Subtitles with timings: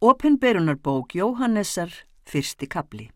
[0.00, 1.88] Opinberunarbók Jóhannessar,
[2.22, 3.10] fyrsti kapli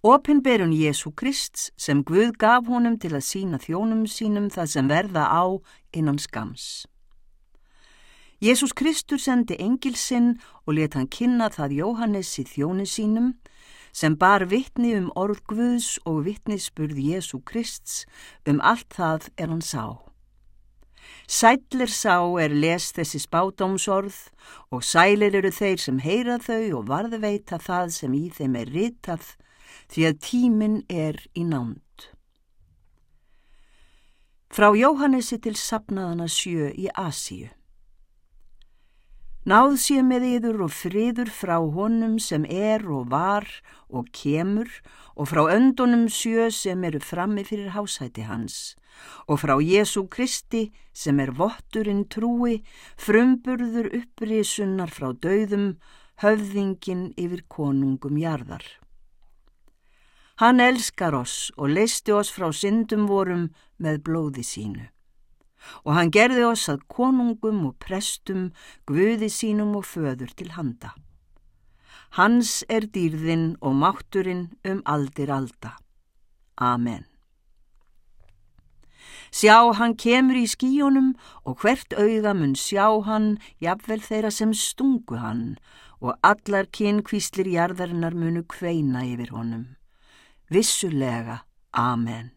[0.00, 5.24] Opinberun Jésu Krist sem Guð gaf honum til að sína þjónum sínum það sem verða
[5.26, 5.42] á
[5.90, 6.86] innan skams.
[8.38, 10.36] Jésús Kristur sendi engilsinn
[10.70, 13.34] og let hann kynna það Jóhannessi þjóni sínum
[13.90, 18.06] sem bar vittni um orð Guðs og vittnisspurð Jésu Krists
[18.46, 20.11] um allt það er hann sá.
[21.26, 24.18] Sætlir sá er les þessi spátómsorð
[24.70, 29.32] og sælir eru þeir sem heyra þau og varðveita það sem í þeim er ritað
[29.92, 31.80] því að tíminn er í nánd.
[34.52, 37.48] Frá Jóhannesi til sapnaðana sjö í Asíu.
[39.42, 43.48] Náð sé með yður og friður frá honum sem er og var
[43.90, 44.70] og kemur
[45.18, 48.76] og frá öndunum sjö sem eru frammi fyrir hásæti hans
[49.26, 52.62] og frá Jésu Kristi sem er votturinn trúi,
[52.94, 55.74] frumburður upprisunnar frá dauðum,
[56.22, 58.62] höfðingin yfir konungum jarðar.
[60.38, 63.48] Hann elskar oss og leisti oss frá syndum vorum
[63.82, 64.91] með blóði sínu
[65.84, 68.50] og hann gerði oss að konungum og prestum,
[68.86, 70.92] guði sínum og föður til handa.
[72.18, 75.78] Hans er dýrðinn og mátturinn um aldir alda.
[76.60, 77.06] Amen.
[79.32, 81.14] Sjá, hann kemur í skíunum
[81.48, 85.56] og hvert auða mun sjá hann, jafnvel þeirra sem stungu hann
[86.02, 89.64] og allar kynkvíslir jarðarinnar munu kveina yfir honum.
[90.52, 92.32] Vissulega, Amen.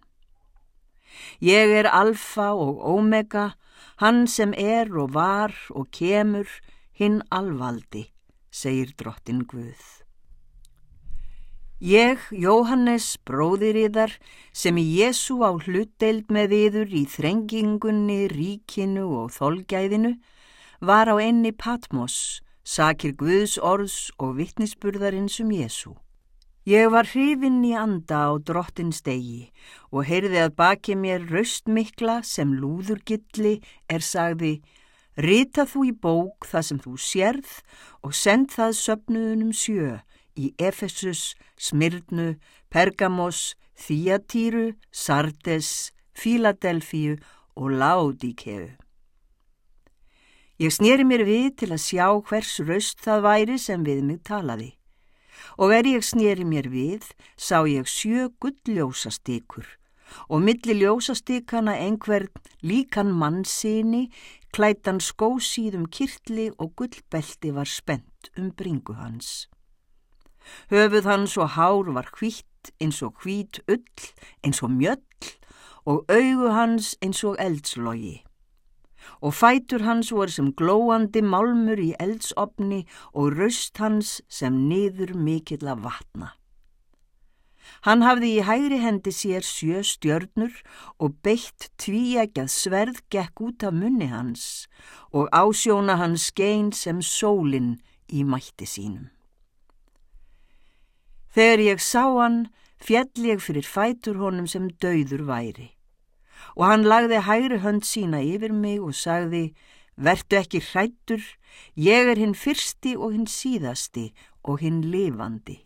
[1.40, 3.54] Ég er alfa og omega,
[4.02, 6.48] hann sem er og var og kemur,
[6.96, 8.10] hinn alvaldi,
[8.52, 10.06] segir drottin Guð.
[11.84, 14.14] Ég, Jóhannes, bróðir yðar,
[14.56, 20.16] sem í Jésu á hlutdeild með yður í þrengingunni, ríkinu og þolgæðinu,
[20.80, 25.94] var á enni Patmos, sakir Guðs orðs og vittnisburðarins um Jésu.
[26.66, 29.52] Ég var hrifinn í anda á drottins degi
[29.94, 34.56] og heyrði að baki mér raustmikla sem lúðurgilli er sagði
[35.22, 37.52] Rita þú í bók það sem þú sérð
[38.02, 40.00] og send það söpnuðunum sjö
[40.34, 42.34] í Efesus, Smyrnu,
[42.74, 47.20] Pergamos, Þíatýru, Sardes, Fíladelfíu
[47.56, 48.74] og Ládíkeu.
[50.58, 54.75] Ég snýri mér við til að sjá hvers raust það væri sem við mig talaði
[55.58, 57.08] og er ég snýri mér við,
[57.38, 59.68] sá ég sjö gulljósastykur
[60.30, 62.30] og milli ljósastykana einhvern
[62.62, 64.10] líkan mannsini,
[64.54, 69.50] klætan skósíðum kirtli og gullbelti var spennt um bringu hans.
[70.70, 74.06] Höfuð hans og hár var hvitt eins og hvít ull,
[74.46, 75.02] eins og mjöll
[75.86, 78.25] og augu hans eins og eldslogi
[79.22, 85.68] og fætur hans voru sem glóandi málmur í eldsopni og raust hans sem niður mikill
[85.68, 86.34] að vatna.
[87.86, 90.54] Hann hafði í hægri hendi sér sjö stjörnur
[91.02, 94.66] og beitt tvíægjað sverð gekk út af munni hans
[95.14, 97.76] og ásjóna hans skein sem sólinn
[98.10, 99.12] í mætti sínum.
[101.36, 102.46] Þegar ég sá hann,
[102.80, 105.75] fjall ég fyrir fætur honum sem dauður væri
[106.56, 109.54] og hann lagði hægri hönd sína yfir mig og sagði,
[109.96, 111.24] vertu ekki hrættur,
[111.76, 114.12] ég er hinn fyrsti og hinn síðasti
[114.44, 115.62] og hinn lifandi.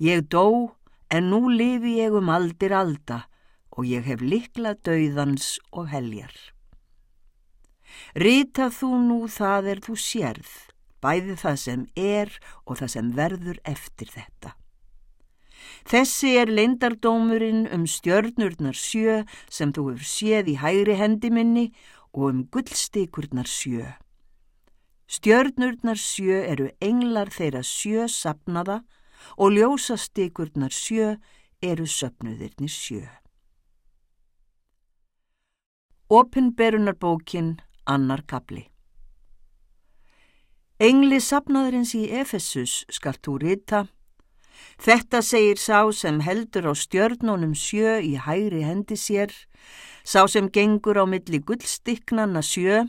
[0.00, 0.76] Ég dó,
[1.10, 3.24] en nú lifi ég um aldir alda
[3.76, 6.32] og ég hef likla döiðans og heljar.
[8.16, 10.52] Rita þú nú það er þú sérð,
[11.04, 12.32] bæði það sem er
[12.64, 14.56] og það sem verður eftir þetta.
[15.86, 21.66] Þessi er leindardómurinn um stjörnurnar sjö sem þú hefur séð í hægri hendi minni
[22.10, 23.92] og um gullstikurnar sjö.
[25.06, 28.80] Stjörnurnar sjö eru englar þeirra sjö sapnaða
[29.38, 31.14] og ljósastikurnar sjö
[31.62, 33.06] eru söpnuðirnir sjö.
[36.10, 38.66] Opinberunarbókin annar kapli
[40.82, 43.86] Engli sapnaðurins í Efesus skalt þú rita
[44.76, 49.32] Þetta segir sá sem heldur á stjörnunum sjö í hægri hendi sér,
[50.04, 52.84] sá sem gengur á milli gullstiknanna sjö.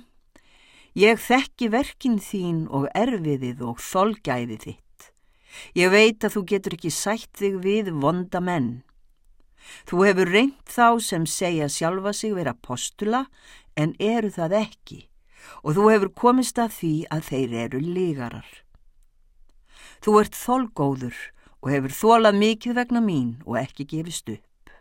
[0.98, 5.12] Ég þekki verkin þín og erfiðið og þolgæði þitt.
[5.78, 8.84] Ég veit að þú getur ekki sætt þig við vonda menn.
[9.88, 13.26] Þú hefur reynt þá sem segja sjálfa sig vera postula
[13.76, 15.00] en eru það ekki
[15.64, 18.50] og þú hefur komist að því að þeir eru lígarar.
[20.04, 21.18] Þú ert þolgóður
[21.62, 24.72] og hefur þólað mikið vegna mín og ekki gefist upp.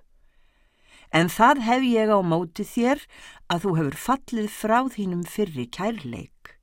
[1.15, 3.03] En það hef ég á móti þér
[3.53, 6.57] að þú hefur fallið frá þínum fyrri kærleik.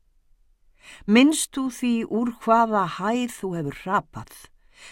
[1.07, 4.33] Minnst þú því úr hvaða hæð þú hefur rapað,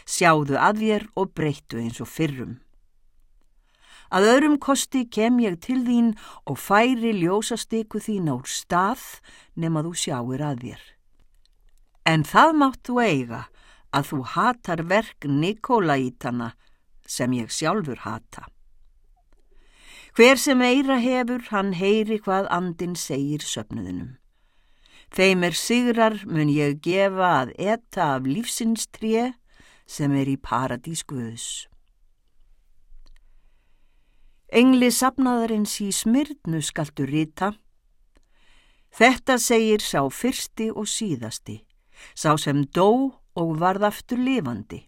[0.07, 2.59] sjáðu að þér og breyttu eins og fyrrum.
[4.11, 9.03] Að öðrum kosti kem ég til þín og færi ljósastyku þín á stað
[9.55, 10.81] nema þú sjáir að þér.
[12.11, 13.41] En það mátt þú eiga
[13.91, 16.53] að þú hatar verk Nikolaítana
[17.07, 18.47] sem ég sjálfur hata.
[20.15, 24.17] Hver sem eira hefur, hann heyri hvað andin segir söpnuðinum.
[25.11, 29.31] Þeim er sigrar mun ég gefa að etta af lífsins tré
[29.87, 31.67] sem er í paradís Guðs.
[34.51, 37.53] Engli sapnaðarins í smyrnu skaltu rita.
[38.91, 41.61] Þetta segir sá fyrsti og síðasti,
[42.15, 44.85] sá sem dó og varð aftur lifandi.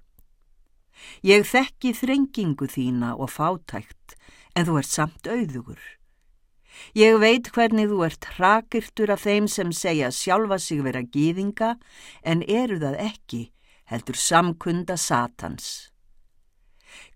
[1.26, 4.16] Ég þekki þrengingu þína og fátækt,
[4.56, 5.82] en þú ert samt auðugur.
[6.98, 11.76] Ég veit hvernig þú ert hrakirtur af þeim sem segja sjálfa sig vera gýðinga
[12.26, 13.42] en eru það ekki,
[13.90, 15.90] heldur samkunda satans.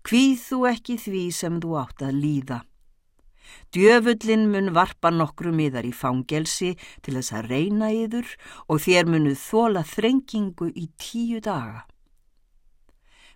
[0.06, 2.60] Hvíð þú ekki því sem þú átt að líða.
[3.72, 8.32] Djöfullin mun varpa nokkru miðar í fangelsi til þess að reyna yður
[8.68, 11.84] og þér munuð þóla þrengingu í tíu daga.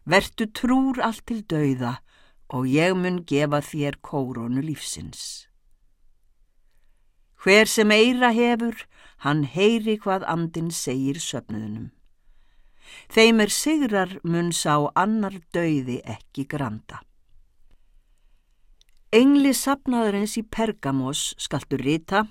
[0.09, 1.99] Vertu trúr allt til dauða
[2.53, 5.49] og ég mun gefa þér kórónu lífsins.
[7.43, 8.77] Hver sem eira hefur,
[9.25, 11.91] hann heyri hvað andin segir söpnuðunum.
[13.11, 17.03] Þeim er sigrar mun sá annar dauði ekki granda.
[19.13, 22.23] Engli sapnaðurins í Pergamos skaltu rita.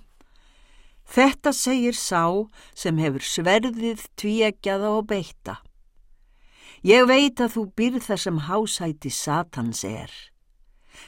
[1.06, 5.60] Þetta segir sá sem hefur sverðið tvíegjaða og beita.
[6.82, 10.10] Ég veit að þú byrð það sem hásæti Satans er.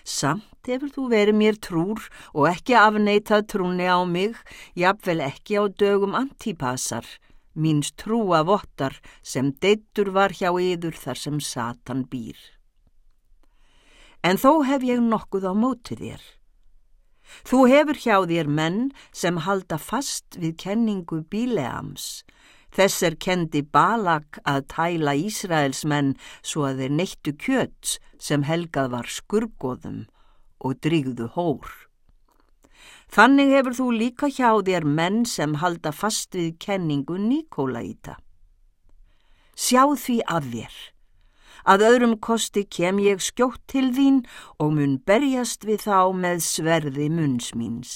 [0.05, 2.05] Samt hefur þú verið mér trúr
[2.37, 4.37] og ekki afneitað trúni á mig,
[4.77, 7.07] jafnvel ekki á dögum antipasar,
[7.57, 12.37] míns trúa vottar sem deittur var hjá yður þar sem Satan býr.
[14.23, 16.23] En þó hef ég nokkuð á móti þér.
[17.47, 18.79] Þú hefur hjá þér menn
[19.11, 22.23] sem halda fast við kenningu bíleams,
[22.73, 28.89] Þess er kendi Balak að tæla Ísraels menn svo að þeir neittu kjöts sem helgað
[28.95, 29.99] var skurgoðum
[30.57, 31.69] og drýgðu hór.
[33.13, 38.17] Þannig hefur þú líka hjá þér menn sem halda fast við kenningu Nikolaíta.
[39.53, 40.79] Sjá því að þér.
[41.63, 44.23] Að öðrum kosti kem ég skjótt til þín
[44.59, 47.93] og mun berjast við þá með sverði munns míns.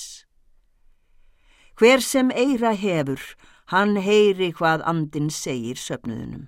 [1.78, 3.22] Hver sem eira hefur,
[3.69, 6.48] hann heyri hvað andin segir söpnuðunum.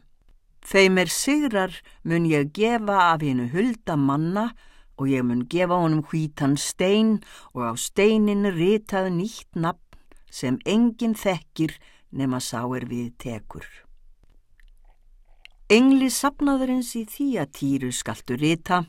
[0.64, 4.50] Þeim er sigrar mun ég gefa af hennu hulda manna
[5.00, 7.20] og ég mun gefa honum hvítan stein
[7.54, 10.00] og á steinin ritað nýtt nafn
[10.32, 11.76] sem enginn þekkir
[12.12, 13.66] nema sá er við tekur.
[15.70, 18.88] Engli sapnaðurins í því að týru skaltu rita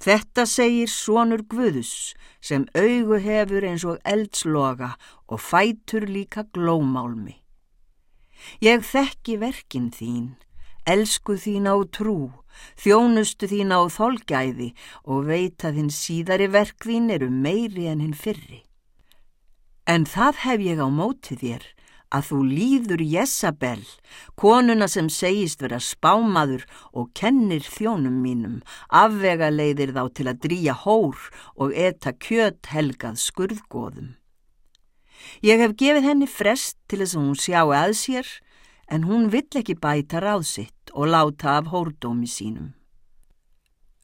[0.00, 2.12] Þetta segir sonur Guðus
[2.44, 4.90] sem augu hefur eins og eldsloga
[5.28, 7.38] og fætur líka glómálmi.
[8.60, 10.30] Ég þekki verkin þín,
[10.84, 12.28] elsku þín á trú,
[12.80, 14.70] þjónustu þín á þolgæði
[15.04, 18.66] og veit að þinn síðari verk þín eru meiri en hinn fyrri.
[19.88, 21.64] En það hef ég á móti þér
[22.10, 23.82] að þú líður Jessabel,
[24.34, 28.56] konuna sem segist vera spámaður og kennir þjónum mínum,
[28.88, 31.18] afvega leiðir þá til að drýja hór
[31.56, 34.16] og eta kjöt helgað skurðgóðum.
[35.44, 38.28] Ég hef gefið henni frest til þess að hún sjáu að sér,
[38.90, 42.74] en hún vill ekki bæta ráðsitt og láta af hórdómi sínum.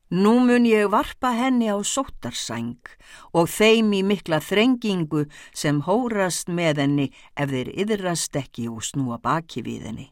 [0.06, 2.78] Nú mun ég varpa henni á sóttarsæng
[3.34, 9.18] og þeim í mikla þrengingu sem hórast með henni ef þeir yðrast ekki og snúa
[9.18, 10.06] baki við henni.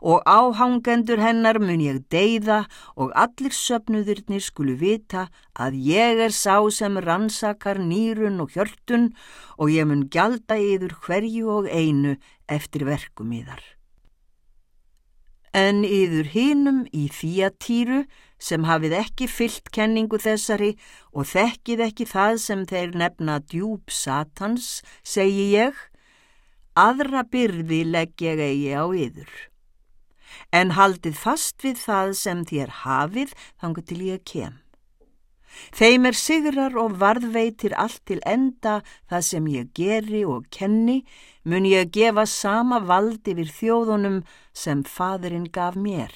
[0.00, 2.62] Og áhangendur hennar mun ég deyða
[2.96, 9.10] og allir söpnuðurnir skulu vita að ég er sá sem rannsakar nýrun og hjörtun
[9.60, 12.16] og ég mun gjalda yður hverju og einu
[12.48, 13.60] eftir verkum yðar.
[15.50, 18.04] En yður hinum í þýjatýru
[18.38, 20.76] sem hafið ekki fyllt kenningu þessari
[21.10, 25.74] og þekkið ekki það sem þeir nefna djúb satans, segi ég,
[26.78, 29.32] aðra byrði legg ég eigi á yður.
[30.54, 34.59] En haldið fast við það sem þér hafið þangu til ég kem.
[35.74, 38.80] Þeim er sigrar og varðveitir allt til enda
[39.10, 41.00] það sem ég geri og kenni,
[41.44, 44.20] mun ég gefa sama vald yfir þjóðunum
[44.52, 46.12] sem fadurinn gaf mér.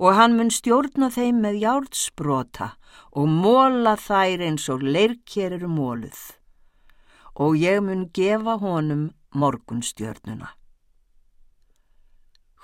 [0.00, 2.72] Og hann mun stjórna þeim með járdsbrota
[3.12, 6.20] og móla þær eins og leirkjer eru móluð.
[7.36, 10.54] Og ég mun gefa honum morgunstjörnuna.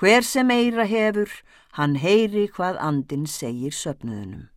[0.01, 1.31] Hver sem eira hefur,
[1.77, 4.49] hann heyri hvað andin segir söpnuðunum.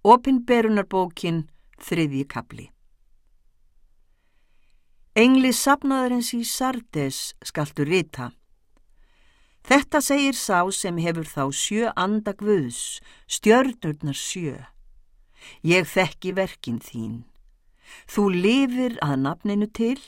[0.00, 1.42] Opinberunarbókin
[1.76, 2.62] þriðji kapli
[5.12, 8.30] Engli sapnaðarins í Sardes skaltu rita.
[9.68, 14.54] Þetta segir sá sem hefur þá sjö andagvöðs, stjörnurnar sjö.
[15.60, 17.18] Ég þekki verkin þín.
[18.08, 19.98] Þú lifir að nafninu til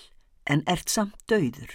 [0.48, 1.74] en ert samt döður.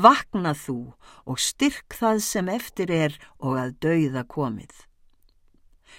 [0.00, 0.94] Vakna þú
[1.28, 4.72] og styrk það sem eftir er og að döða komið.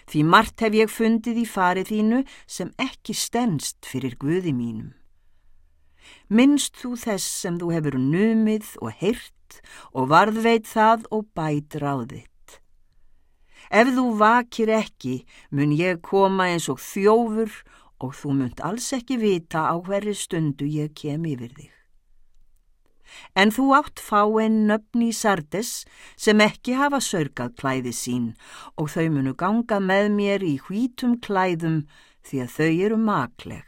[0.10, 4.92] Því margt hef ég fundið í farið þínu sem ekki stennst fyrir guði mínum.
[6.28, 9.62] Minnst þú þess sem þú hefur numið og heyrt
[9.94, 12.60] og varðveit það og bæt ráðitt.
[13.74, 17.62] Ef þú vakir ekki mun ég koma eins og þjófur
[18.04, 21.83] og þú munt alls ekki vita á hverju stundu ég kem yfir þig
[23.36, 25.84] en þú átt fáinn nöfn í Sardes
[26.16, 28.28] sem ekki hafa sörgað klæði sín
[28.78, 31.84] og þau munu ganga með mér í hvítum klæðum
[32.28, 33.66] því að þau eru makleg.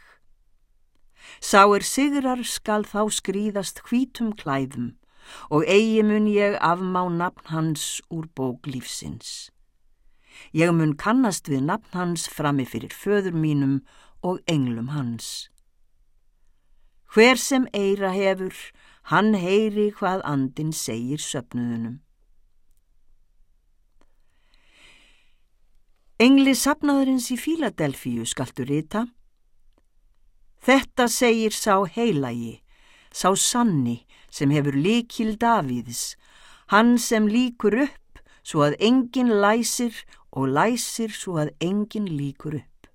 [1.41, 4.93] Sá er sigrar skal þá skrýðast hvítum klæðum
[5.49, 9.49] og eigi mun ég afmá nafn hans úr bóklífsins.
[10.53, 13.79] Ég mun kannast við nafn hans frami fyrir föður mínum
[14.21, 15.49] og englum hans.
[17.15, 18.53] Hver sem eira hefur,
[19.11, 21.99] Hann heyri hvað andin segir söpnuðunum.
[26.17, 29.03] Engli sapnaðurins í Fíladelfíu skaltur rita.
[30.65, 32.63] Þetta segir sá heilagi,
[33.13, 33.99] sá sanni
[34.33, 36.15] sem hefur líkil Davíðs,
[36.73, 40.01] hann sem líkur upp svo að enginn læsir
[40.33, 42.89] og læsir svo að enginn líkur upp.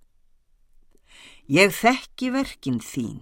[1.46, 3.20] Ég þekki verkin þín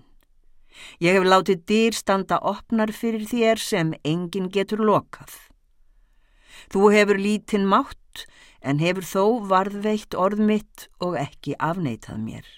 [1.00, 5.35] Ég hef látið dýr standa opnar fyrir þér sem engin getur lokað.
[6.73, 8.25] Þú hefur lítinn mátt
[8.61, 12.49] en hefur þó varðveitt orð mitt og ekki afneitað mér.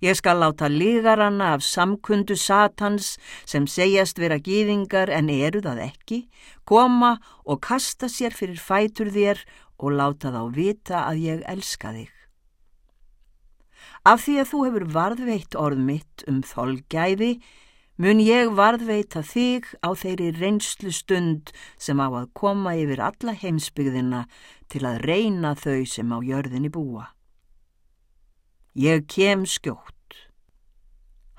[0.00, 6.20] Ég skal láta ligaranna af samkundu satans sem segjast vera gýðingar en eru það ekki,
[6.64, 9.44] koma og kasta sér fyrir fætur þér
[9.78, 12.13] og láta þá vita að ég elska þig.
[14.04, 17.38] Af því að þú hefur varðveitt orð mitt um þolgæði,
[17.96, 24.26] mun ég varðveita þig á þeirri reynslu stund sem á að koma yfir alla heimsbyggðina
[24.68, 27.14] til að reyna þau sem á jörðinni búa.
[28.76, 29.94] Ég kem skjótt.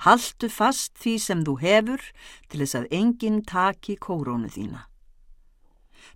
[0.02, 2.02] Haltu fast því sem þú hefur
[2.50, 4.88] til þess að enginn taki kórónu þína.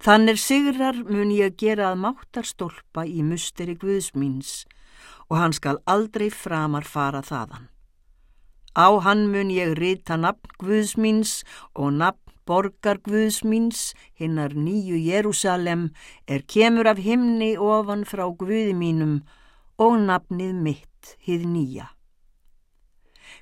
[0.02, 4.64] Þannig sigrar mun ég gera að máttarstólpa í musteri Guðsmíns
[5.30, 7.70] og hann skal aldrei framar fara þaðan.
[8.78, 15.90] Á hann mun ég rita nafn Guðsmíns og nafn borgar Guðsmíns, hinnar nýju Jérúsalem,
[16.28, 19.22] er kemur af himni ofan frá Guði mínum
[19.78, 21.90] og nafnið mitt, hið nýja.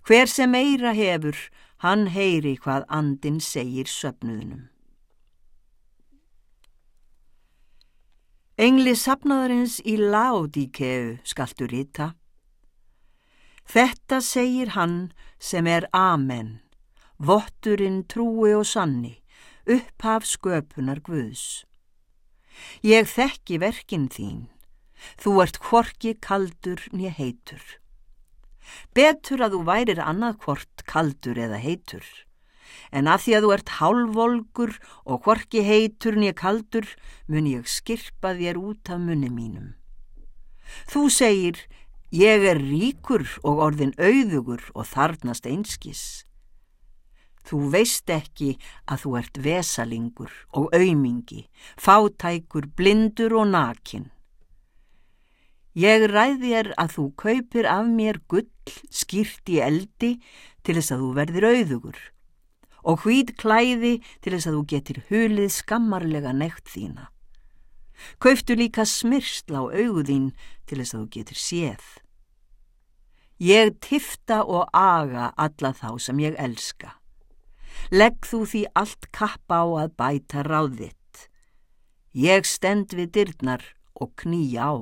[0.08, 1.38] Hver sem eira hefur,
[1.84, 4.68] hann heyri hvað andin segir söpnuðnum.
[8.58, 12.08] Engli sapnaðarins í Laodíkeu skaltu rita.
[13.70, 16.56] Þetta segir hann sem er Amen,
[17.22, 19.20] votturinn trúi og sanni,
[19.70, 21.68] upphaf sköpunar Guðs.
[22.82, 24.48] Ég þekki verkin þín,
[25.22, 27.62] þú ert hvorki kaldur nýja heitur.
[28.90, 32.10] Betur að þú værir annað hvort kaldur eða heitur
[32.98, 36.88] en að því að þú ert hálvolgur og hvorki heitur nýja kaldur
[37.30, 39.76] mun ég skirpa þér út af munni mínum.
[40.90, 41.60] Þú segir,
[42.12, 46.04] ég er ríkur og orðin auðugur og þarnast einskis.
[47.48, 48.58] Þú veist ekki
[48.92, 51.46] að þú ert vesalingur og aumingi,
[51.80, 54.10] fátækur, blindur og nakin.
[55.78, 58.50] Ég ræði er að þú kaupir af mér gull
[58.90, 60.16] skýrt í eldi
[60.66, 62.00] til þess að þú verðir auðugur
[62.88, 67.10] og hvít klæði til þess að þú getur hulið skammarlega nekt þína.
[68.22, 70.32] Kauftu líka smyrsla á auðín
[70.70, 71.88] til þess að þú getur séð.
[73.38, 76.96] Ég tifta og aga alla þá sem ég elska.
[77.94, 81.28] Legg þú því allt kappa á að bæta ráðitt.
[82.18, 83.62] Ég stend við dyrnar
[83.94, 84.76] og knýja á.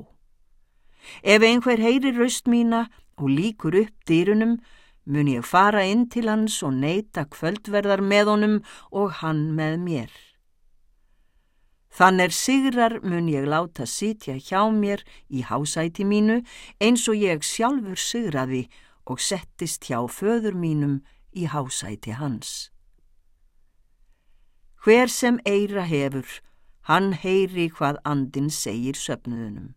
[1.21, 2.87] Ef einhver heyri raust mína
[3.19, 4.59] og líkur upp dyrunum,
[5.05, 8.55] mun ég fara inn til hans og neyta kvöldverðar með honum
[8.91, 10.13] og hann með mér.
[11.95, 16.41] Þann er sigrar mun ég láta sitja hjá mér í hásæti mínu
[16.83, 18.65] eins og ég sjálfur sigraði
[19.05, 20.99] og settist hjá föður mínum
[21.31, 22.71] í hásæti hans.
[24.83, 26.27] Hver sem eira hefur,
[26.89, 29.73] hann heyri hvað andin segir söpnuðunum.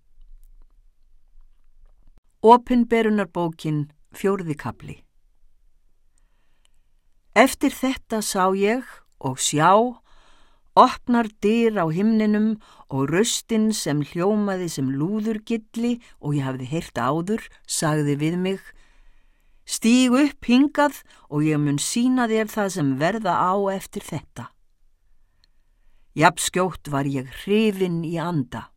[2.42, 4.98] Opinberunarbókin fjórði kapli
[7.38, 8.82] Eftir þetta sá ég
[9.22, 9.70] og sjá,
[10.74, 12.56] opnar dyr á himninum
[12.90, 18.58] og röstin sem hljómaði sem lúðurgilli og ég hafði heyrt áður, sagði við mig,
[19.62, 20.98] stíg upp hingað
[21.30, 24.48] og ég mun sína þér það sem verða á eftir þetta.
[26.18, 28.72] Japskjótt var ég hrifin í anda.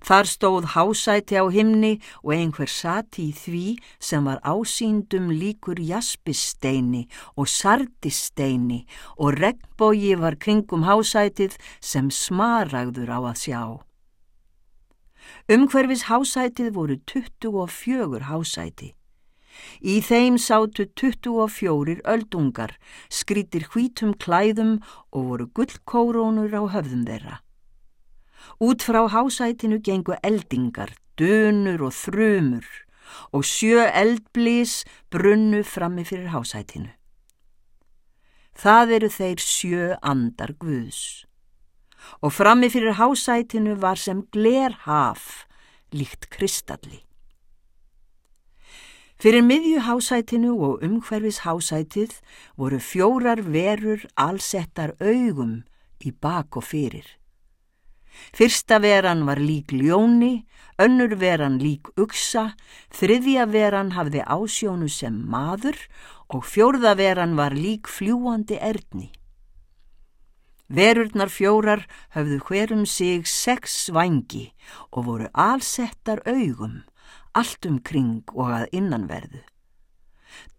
[0.00, 3.66] Þar stóð hásæti á himni og einhver sati í því
[4.00, 7.04] sem var ásýndum líkur jaspisteini
[7.36, 8.86] og sardisteini
[9.20, 13.62] og regnbógi var kringum hásætið sem smaragður á að sjá.
[15.52, 18.94] Umhverfis hásætið voru 24 hásæti.
[19.82, 22.72] Í þeim sátu 24 öldungar,
[23.10, 24.78] skrítir hvítum klæðum
[25.12, 27.40] og voru gullkórónur á höfðum þeirra.
[28.60, 32.66] Út frá hásætinu gengu eldingar, dönur og þrumur
[33.32, 36.90] og sjö eldblís brunnu frammi fyrir hásætinu.
[38.54, 41.26] Það eru þeir sjö andar guðs
[42.24, 45.46] og frammi fyrir hásætinu var sem glerhaf
[45.92, 47.04] líkt kristalli.
[49.20, 52.14] Fyrir miðjuhásætinu og umhverfis hásætið
[52.56, 55.60] voru fjórar verur allsettar augum
[56.00, 57.19] í bak og fyrir.
[58.36, 60.46] Fyrsta veran var lík ljóni,
[60.78, 62.54] önnur veran lík uksa,
[62.94, 65.78] þriðja veran hafði ásjónu sem maður
[66.30, 69.10] og fjórða veran var lík fljúandi erðni.
[70.70, 71.82] Verurnar fjórar
[72.14, 74.52] höfðu hverum sig sex vangi
[74.94, 76.84] og voru allsettar augum
[77.34, 79.42] allt um kring og að innanverðu.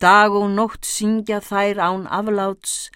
[0.02, 2.90] Dag og nótt syngja þær án afláts,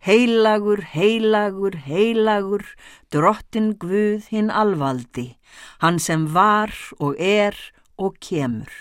[0.00, 2.64] heilagur, heilagur, heilagur,
[3.12, 5.36] drottin Guð hinn alvaldi,
[5.80, 7.56] hann sem var og er
[7.98, 8.72] og kemur.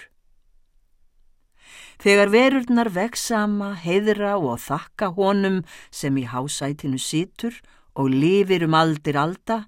[2.00, 7.58] Þegar verurnar veksama, heiðra og þakka honum sem í hásætinu situr
[8.00, 9.66] og lifir um aldir alda,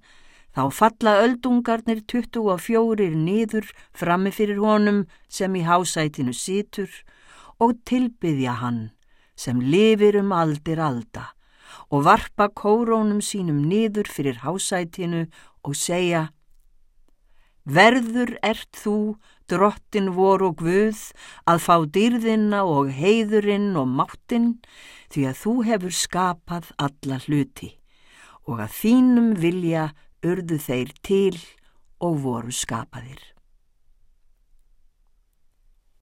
[0.52, 6.92] Þá falla öldungarnir 24 nýður frammi fyrir honum sem í hásætinu situr
[7.64, 8.82] og tilbyðja hann
[9.40, 11.30] sem lifir um aldir alda
[11.91, 15.25] og varpa kórónum sínum nýður fyrir hásætinu
[15.63, 16.30] og segja
[17.62, 20.97] Verður ert þú, drottin vor og guð,
[21.45, 24.56] að fá dýrðina og heiðurinn og máttinn
[25.13, 27.75] því að þú hefur skapað alla hluti
[28.49, 29.91] og að þínum vilja
[30.25, 31.38] urðu þeir til
[32.01, 33.21] og voru skapaðir.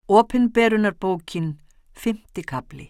[0.07, 1.57] Opinberunarbókin,
[1.91, 2.87] fymti kapli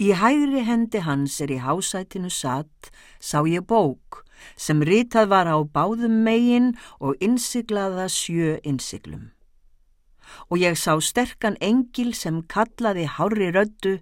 [0.00, 2.88] Í hægri hendi hans er í hásætinu satt,
[3.20, 4.22] sá ég bók
[4.56, 6.70] sem ritað var á báðum megin
[7.04, 9.26] og innsiglaða sjö innsiglum.
[10.48, 13.98] Og ég sá sterkan engil sem kallaði hári röddu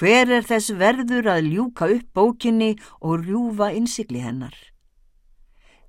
[0.00, 4.54] Hver er þess verður að ljúka upp bókinni og rjúfa innsikli hennar?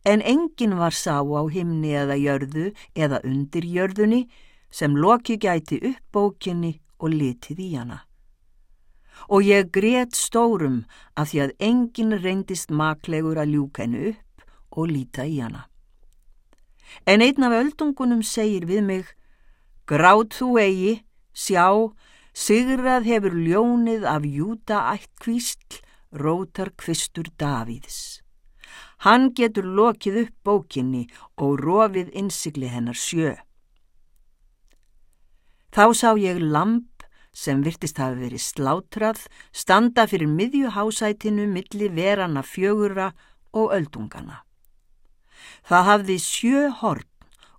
[0.06, 4.26] En engin var sá á himni eða jörðu eða undir jörðunni
[4.70, 8.02] sem loki gæti upp bókinni og litið í hana.
[9.30, 10.84] Og ég greiðt stórum
[11.16, 15.68] að því að engin reyndist maklegur að ljúka hennu upp og líta í hana.
[17.06, 19.06] En einn af öldungunum segir við mig,
[19.88, 20.94] gráð þú eigi,
[21.34, 21.92] sjá,
[22.32, 25.82] Sigrað hefur ljónið af júta ætt kvísl,
[26.16, 28.22] rótar kvistur Davíðs.
[29.04, 33.36] Hann getur lokið upp bókinni og rofið innsikli hennar sjö.
[35.76, 36.88] Þá sá ég lamp
[37.34, 43.12] sem virtist hafi verið slátrað standa fyrir miðjuhásætinu milli verana fjögura
[43.54, 44.44] og öldungana.
[45.68, 47.08] Það hafði sjö horn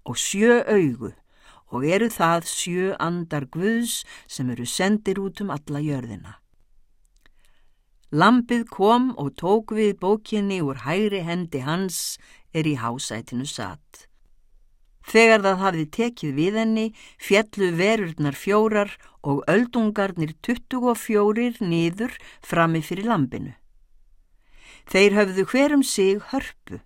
[0.04, 1.12] og sjö augu
[1.72, 6.36] og eru það sjö andar Guðs sem eru sendir út um alla jörðina.
[8.12, 12.18] Lampið kom og tók við bókinni úr hægri hendi hans
[12.52, 14.11] er í hásætinu satt.
[15.02, 16.86] Þegar það hafði tekið við henni,
[17.18, 23.54] fjallu verurnar fjórar og öldungarnir 24 nýður frammi fyrir lampinu.
[24.90, 26.80] Þeir höfðu hverum sig hörpu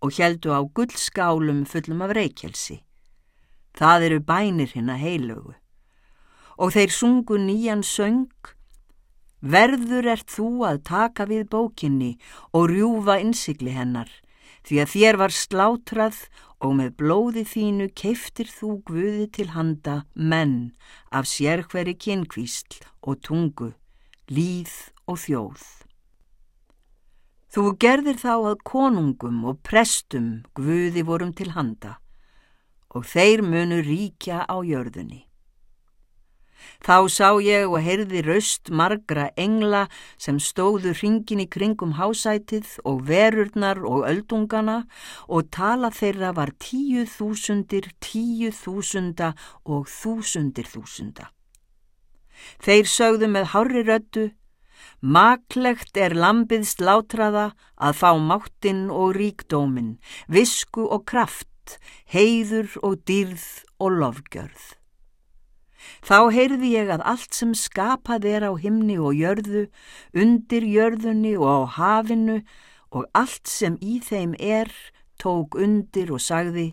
[0.00, 2.80] og heldu á gullskálum fullum af reykjelsi.
[3.76, 5.54] Það eru bænir hinn að heilögu.
[6.60, 8.28] Og þeir sungu nýjan söng,
[9.40, 12.10] verður ert þú að taka við bókinni
[12.52, 14.10] og rjúfa innsikli hennar,
[14.66, 16.18] því að þér var slátrað
[16.60, 20.72] og með blóði þínu keiftir þú guði til handa menn
[21.08, 23.72] af sérhveri kynkvísl og tungu,
[24.28, 24.74] líð
[25.08, 25.64] og þjóð.
[27.50, 31.96] Þú gerðir þá að konungum og prestum guði vorum til handa
[32.94, 35.29] og þeir munu ríkja á jörðunni.
[36.80, 43.04] Þá sá ég og heyrði raust margra engla sem stóðu hringin í kringum hásætið og
[43.08, 44.78] verurnar og öldungana
[45.28, 51.30] og tala þeirra var tíu þúsundir, tíu þúsunda og þúsundir þúsunda.
[52.64, 54.26] Þeir sögðu með hári röttu,
[55.00, 63.48] maklegt er lampið slátraða að fá máttinn og ríkdóminn, visku og kraft, heiður og dýrð
[63.78, 64.79] og lofgjörð.
[66.02, 69.68] Þá heyrði ég að allt sem skapað er á himni og jörðu,
[70.14, 72.40] undir jörðunni og á hafinu
[72.90, 74.70] og allt sem í þeim er
[75.20, 76.72] tók undir og sagði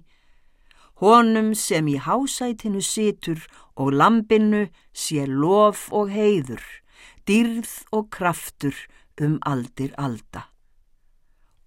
[0.97, 3.43] Honum sem í hásætinu situr
[3.77, 4.63] og lampinu
[4.97, 6.63] sé lof og heiður,
[7.29, 8.73] dýrð og kraftur
[9.21, 10.47] um aldir alda.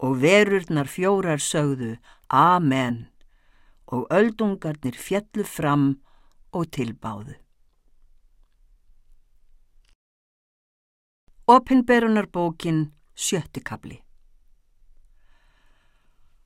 [0.02, 1.94] Og verurnar fjórar sögðu
[2.26, 3.06] Amen
[3.86, 6.00] og öldungarnir fjallu fram
[6.52, 7.34] og tilbáðu.
[11.50, 13.98] Opinberunarbókin sjöttikabli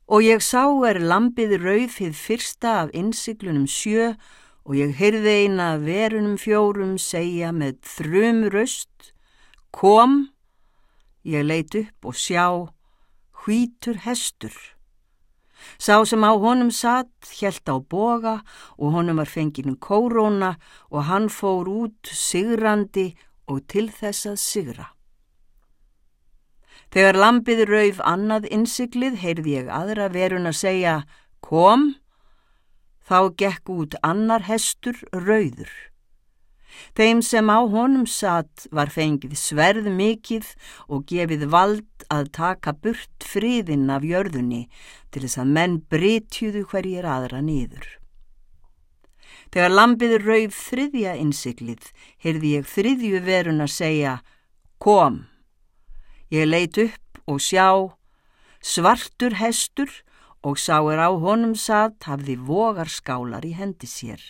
[0.07, 4.13] Og ég sá er lampið rauðið fyrsta af innsiklunum sjö
[4.65, 9.13] og ég heyrði eina verunum fjórum segja með þrjum röst,
[9.73, 10.29] kom,
[11.25, 12.47] ég leit upp og sjá,
[13.45, 14.53] hvítur hestur.
[15.79, 18.43] Sá sem á honum satt hjælt á boga
[18.79, 20.57] og honum var fenginu kóróna
[20.91, 23.15] og hann fór út sigrandi
[23.49, 24.87] og til þess að sigra.
[26.95, 30.95] Þegar lampið rauf annað innsiklið heyrði ég aðra verun að segja
[31.43, 31.97] kom,
[33.03, 35.73] þá gekk út annar hestur rauður.
[36.95, 40.53] Þeim sem á honum satt var fengið sverð mikið
[40.89, 44.65] og gefið vald að taka burt friðinn af jörðunni
[45.11, 47.87] til þess að menn breytjuðu hverjir aðra nýður.
[49.55, 54.15] Þegar lampið rauf þriðja innsiklið, heyrði ég þriðju verun að segja,
[54.83, 55.25] kom.
[56.35, 57.95] Ég leit upp og sjá,
[58.59, 59.91] svartur hestur
[60.43, 64.23] og sáir á honum satt hafði vogarskálar í hendi sér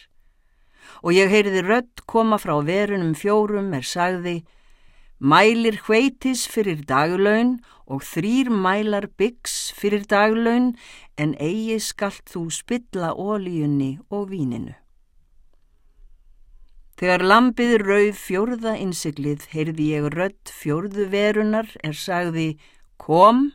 [1.02, 4.42] og ég heyrði rött koma frá verunum fjórum er sagði
[5.24, 10.74] Mælir hveitis fyrir daglaun og þrýr mælar byggs fyrir daglaun
[11.16, 14.74] en eigi skallt þú spilla ólíunni og víninu.
[16.98, 22.58] Þegar lampið rauð fjórða innsiklið heyrði ég rött fjórðu verunar er sagði
[23.00, 23.48] kom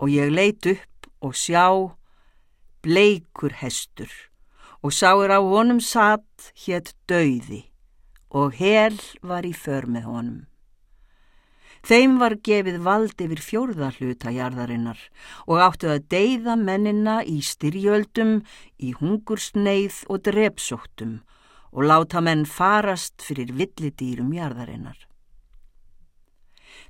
[0.00, 1.66] og ég leit upp og sjá
[2.86, 4.10] bleikur hestur
[4.86, 7.64] og sáir á honum satt hétt dauði
[8.30, 10.42] og hel var í för með honum.
[11.86, 15.00] Þeim var gefið vald yfir fjórða hluta jarðarinnar
[15.50, 18.44] og áttu að deyða mennina í styrjöldum,
[18.78, 21.18] í hungursneið og drepsóttum
[21.74, 25.05] og láta menn farast fyrir villidýrum jarðarinnar.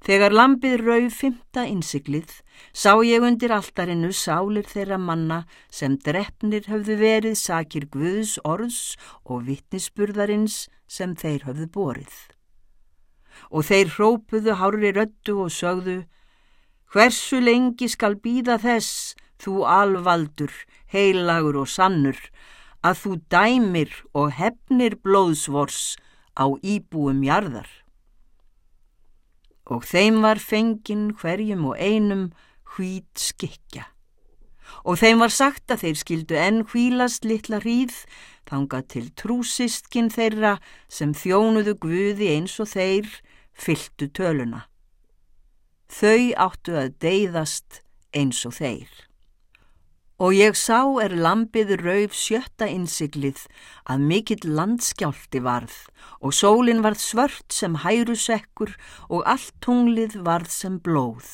[0.04, 2.32] Þegar lampið rauð fymta innsiklið
[2.76, 9.46] sá ég undir alltarinu sálir þeirra manna sem drefnir höfðu verið sakir Guðs orðs og
[9.48, 12.18] vittnisspurðarins sem þeir höfðu borið.
[13.52, 16.02] Og þeir hrópuðu hári röttu og sögðu
[16.92, 20.52] Hversu lengi skal býða þess, þú alvaldur,
[20.92, 22.20] heilagur og sannur,
[22.80, 25.96] að þú dæmir og hefnir blóðsvors
[26.38, 27.66] á íbúum jarðar?
[29.66, 32.30] Og þeim var fengin hverjum og einum
[32.76, 33.88] hvít skikja.
[34.86, 37.94] Og þeim var sagt að þeir skildu enn hvílast litla hríð,
[38.46, 40.56] þanga til trúsistkin þeirra
[40.88, 43.10] sem þjónuðu guði eins og þeir
[43.56, 44.66] fyltu töluna.
[45.90, 47.82] Þau áttu að deyðast
[48.14, 48.90] eins og þeir.
[50.16, 53.42] Og ég sá er lampið rauf sjötta innsiklið
[53.84, 55.74] að mikill landskjálti varð
[56.24, 58.72] og sólinn varð svört sem hærusekkur
[59.10, 61.28] og allt tunglið varð sem blóð.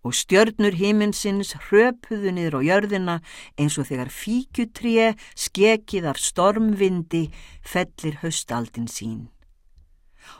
[0.00, 3.18] Og stjörnur himinsins hröpuðu niður á jörðina
[3.60, 7.26] eins og þegar fíkjutré skekið af stormvindi
[7.60, 9.33] fellir höstaldin sín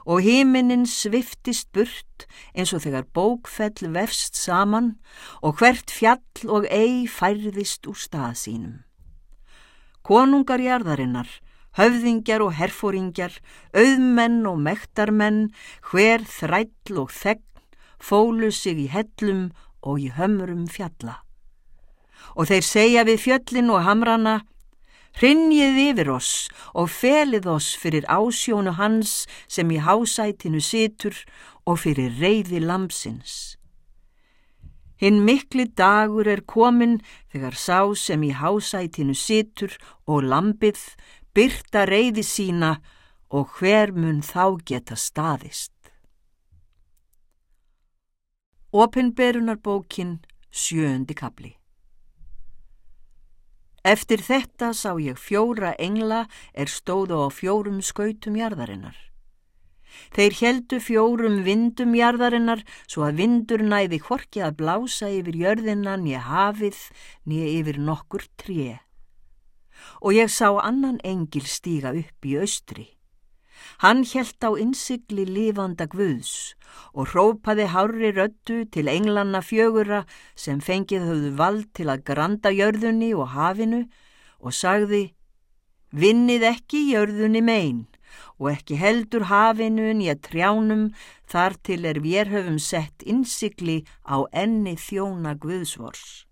[0.05, 4.94] og híminin sviftist burt eins og þegar bókfell vefst saman
[5.42, 8.77] og hvert fjall og ei færðist úr stað sínum.
[10.05, 11.29] Konungarjarðarinnar,
[11.79, 13.38] höfðingjar og herfóringjar,
[13.73, 15.47] auðmenn og mektarmenn,
[15.90, 17.44] hver þræll og þegn,
[18.05, 19.49] fólu sig í hellum
[19.81, 21.23] og í hömrum fjalla.
[22.37, 24.42] Og þeir segja við fjöllin og hamrana,
[25.14, 31.14] Hrinnið yfir oss og felið oss fyrir ásjónu hans sem í hásætinu situr
[31.66, 33.55] og fyrir reyði lamsins.
[34.98, 36.98] Hinn mikli dagur er komin
[37.31, 39.79] þegar sá sem í hásætinu situr
[40.11, 40.83] og lampið
[41.35, 42.77] byrta reyði sína
[43.31, 45.74] og hver mun þá geta staðist.
[48.74, 50.18] Opinberunarbókin
[50.50, 51.55] sjöndi kapli
[53.85, 56.25] Eftir þetta sá ég fjóra engla
[56.57, 58.97] er stóðu á fjórum skautum jarðarinnar.
[60.16, 66.25] Þeir heldu fjórum vindum jarðarinnar svo að vindur næði horki að blása yfir jörðina nýja
[66.25, 66.81] hafið
[67.29, 68.81] nýja yfir nokkur tré.
[70.01, 72.94] Og ég sá annan engil stíga upp í austri.
[73.85, 76.55] Hann helt á innsikli lifanda guðs
[76.92, 83.12] og hrópaði hári röttu til englanna fjögura sem fengið höfðu vald til að granda jörðunni
[83.14, 83.85] og hafinu
[84.40, 85.05] og sagði
[85.94, 87.85] Vinnið ekki jörðunni megin
[88.42, 90.88] og ekki heldur hafinu nýja trjánum
[91.31, 96.27] þar til er við höfum sett innsikli á enni þjóna guðsvors.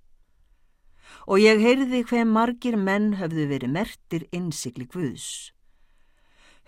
[1.30, 5.52] Og ég heyrði hver margir menn höfðu verið mertir innsikli guðs.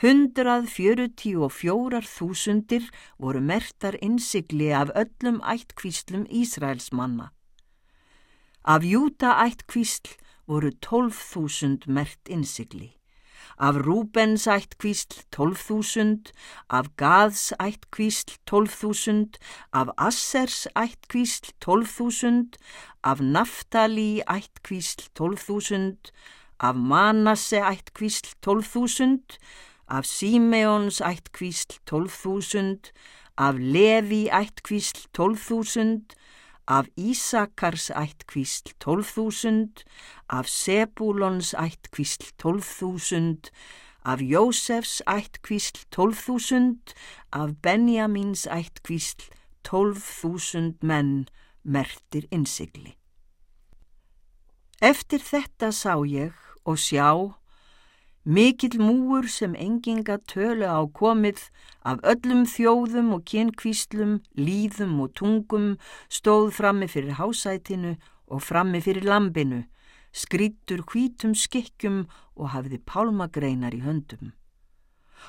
[0.02, 2.88] Hundrað fjörutíu og fjórar þúsundir
[3.22, 7.30] voru mertar innsikli af öllum ættkvíslum Ísraels manna.
[8.64, 10.16] Af Júta ættkvísl
[10.50, 12.96] voru tólf þúsund mert innsikli.
[13.56, 16.32] Af Rúbens ættkvísl tólf þúsund,
[16.68, 19.38] af Gaðs ættkvísl tólf þúsund,
[19.72, 22.58] af Assers ættkvísl tólf þúsund,
[23.04, 26.10] af Naftali ættkvísl tólf þúsund,
[26.58, 29.38] af Manasse ættkvísl tólf þúsund,
[29.88, 32.92] af Símeons ættkvísl 12.000,
[33.38, 36.04] af Levi ættkvísl 12.000,
[36.68, 39.84] af Ísakars ættkvísl 12.000,
[40.30, 43.50] af Sebulons ættkvísl 12.000,
[44.04, 46.94] af Jósefs ættkvísl 12.000,
[47.32, 49.30] af Benjamins ættkvísl
[49.68, 51.28] 12.000 menn
[51.64, 52.96] mertir innsigli.
[54.82, 57.08] Eftir þetta sá ég og sjá
[58.24, 61.42] Mikill múur sem enginga tölu á komið
[61.84, 65.66] af öllum þjóðum og kynkvíslum, líðum og tungum
[66.08, 67.98] stóð frammi fyrir hásætinu
[68.32, 69.66] og frammi fyrir lambinu,
[70.08, 72.06] skrítur hvítum skikkjum
[72.40, 74.32] og hafði pálmagreinar í höndum.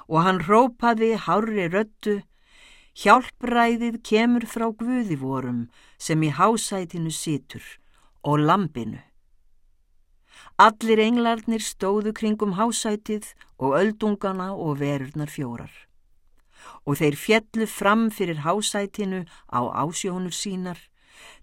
[0.08, 2.22] Og hann rópaði hárri röttu,
[2.96, 5.68] hjálpræðið kemur frá guðivorum
[6.00, 7.66] sem í hásætinu situr
[8.24, 9.04] og lambinu.
[10.56, 15.72] Allir englarnir stóðu kringum hásætið og öldungana og verurnar fjórar.
[16.88, 20.80] Og þeir fjellu fram fyrir hásætinu á ásjónur sínar,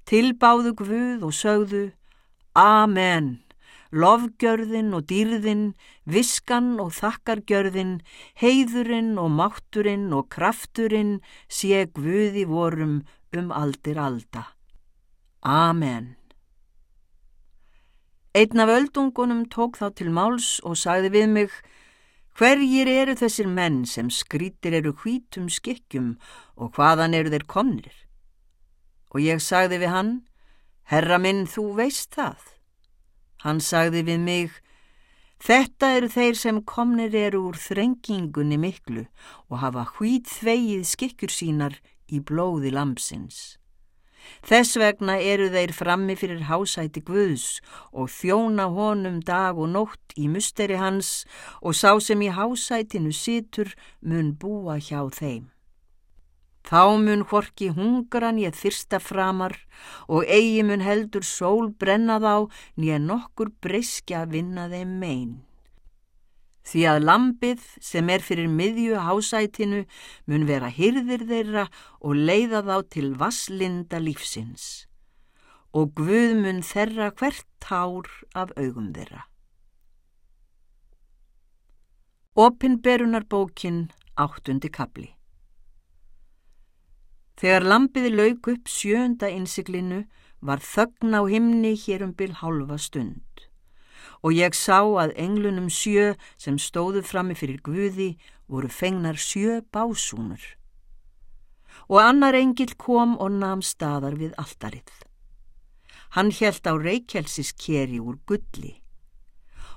[0.08, 1.82] tilbáðu gvuð og sögðu
[2.56, 3.44] Amen,
[3.92, 5.74] lofgjörðin og dýrðin,
[6.08, 8.00] viskan og þakkargjörðin,
[8.40, 11.18] heiðurinn og mátturinn og krafturinn
[11.52, 13.02] sé gvuði vorum
[13.36, 14.48] um aldir alda.
[15.44, 16.21] Amen.
[18.34, 21.56] Einn af öldungunum tók þá til máls og sagði við mig
[22.32, 26.14] Hverjir eru þessir menn sem skrítir eru hvítum skikkjum
[26.56, 27.92] og hvaðan eru þeir komnir?
[29.12, 30.12] Og ég sagði við hann
[30.88, 32.40] Herra minn, þú veist það.
[33.44, 34.56] Hann sagði við mig
[35.42, 39.08] Þetta eru þeir sem komnir eru úr þrengingunni miklu
[39.50, 43.58] og hafa hvít þvegið skikkjur sínar í blóði lamsins.
[44.42, 47.60] Þess vegna eru þeir frammi fyrir hásæti Guðs
[47.92, 51.24] og þjóna honum dag og nótt í musteri hans
[51.60, 55.52] og sá sem í hásætinu situr mun búa hjá þeim.
[56.62, 59.56] Þá mun hvorki hungran ég þyrsta framar
[60.06, 62.46] og eigi mun heldur sól brenna þá
[62.78, 65.40] nýja nokkur breyskja vinna þeim megin.
[66.62, 69.82] Því að lampið sem er fyrir miðju hásætinu
[70.30, 71.66] mun vera hyrðir þeirra
[72.00, 74.86] og leiða þá til vasslinda lífsins.
[75.74, 79.26] Og Guð mun þerra hvert tár af augum þeirra.
[82.32, 85.10] Opinberunarbókin áttundi kapli
[87.36, 90.04] Þegar lampiði lauk upp sjönda innsiklinu
[90.40, 93.44] var þögn á himni hér um byl hálfa stund
[94.22, 98.12] og ég sá að englunum sjö sem stóðu frammi fyrir Guði
[98.46, 100.42] voru fengnar sjö básúnur.
[101.90, 104.92] Og annar engil kom og nam staðar við alltarið.
[106.14, 108.78] Hann helt á reykjelsiskeri úr gulli.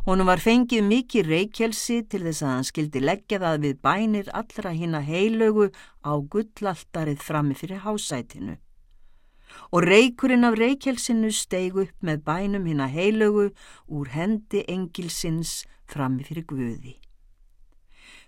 [0.06, 4.76] Honum var fengið mikið reykjelsi til þess að hann skildi leggja það við bænir allra
[4.78, 5.72] hinn að heilögu
[6.06, 8.60] á gullaltarið frammi fyrir hásætinu
[9.72, 13.48] og reykurinn af reykjelsinu steig upp með bænum hinn að heilögu
[13.88, 16.96] úr hendi engilsins frammi fyrir guði.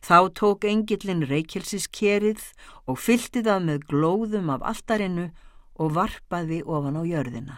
[0.04, 2.44] Þá tók engilin reykjelsiskerið
[2.88, 5.32] og fylti það með glóðum af alltarinu
[5.78, 7.58] og varpaði ofan á jörðina.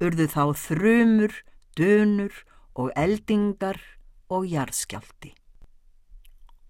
[0.00, 1.34] Urðu þá þrumur,
[1.76, 2.32] dönur
[2.78, 3.80] og eldingar
[4.30, 5.34] og jarðskjálti.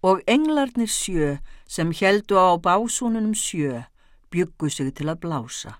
[0.02, 1.36] Og englarnir sjö
[1.68, 3.84] sem heldu á básúnunum sjö
[4.30, 5.76] byggu sig til að blása.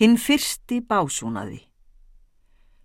[0.00, 1.60] Hinn fyrsti básúnaði.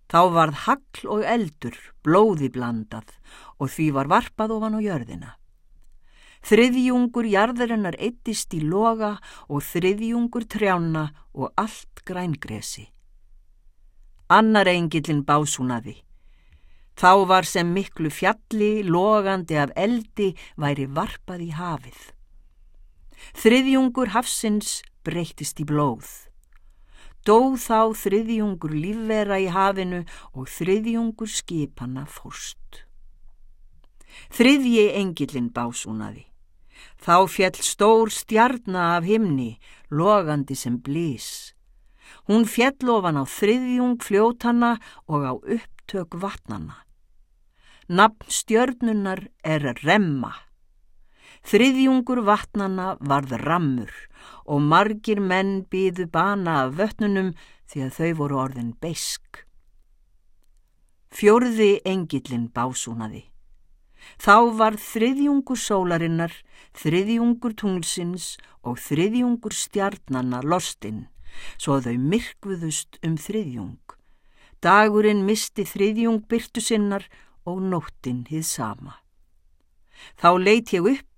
[0.09, 3.13] Þá varð hagl og eldur blóði blandað
[3.57, 5.31] og því var varpað ofan á jörðina.
[6.45, 9.17] Þriðjungur jarðarinnar eittist í loga
[9.49, 12.87] og þriðjungur trjána og allt grængresi.
[14.29, 15.97] Annar engillin básúnaði.
[16.99, 21.99] Þá var sem miklu fjalli, logandi af eldi, væri varpað í hafið.
[23.39, 26.07] Þriðjungur hafsins breytist í blóð.
[27.27, 32.85] Dóð þá þriðjungur lífvera í hafinu og þriðjungur skipana fórst.
[34.33, 36.25] Þriðji engillin básúnaði.
[36.99, 39.59] Þá fjall stór stjarna af himni,
[39.91, 41.53] logandi sem blís.
[42.27, 44.77] Hún fjall ofan á þriðjung fljótana
[45.07, 46.83] og á upptök vatnana.
[47.89, 50.33] Nafn stjörnunar er remma.
[51.47, 53.93] Þriðjungur vatnana varð rammur
[54.45, 57.33] og margir menn býðu bana af vötnunum
[57.69, 59.45] því að þau voru orðin beisk.
[61.09, 63.25] Fjörði engillin básúnaði.
[64.19, 66.33] Þá var þriðjungur sólarinnar,
[66.77, 71.07] þriðjungur tunglsins og þriðjungur stjarnanna lostinn,
[71.57, 73.79] svo þau myrkvuðust um þriðjung.
[74.63, 77.05] Dagurinn misti þriðjung byrtu sinnar
[77.47, 78.97] og nóttin hið sama.
[80.19, 81.08] Þá leit ég upp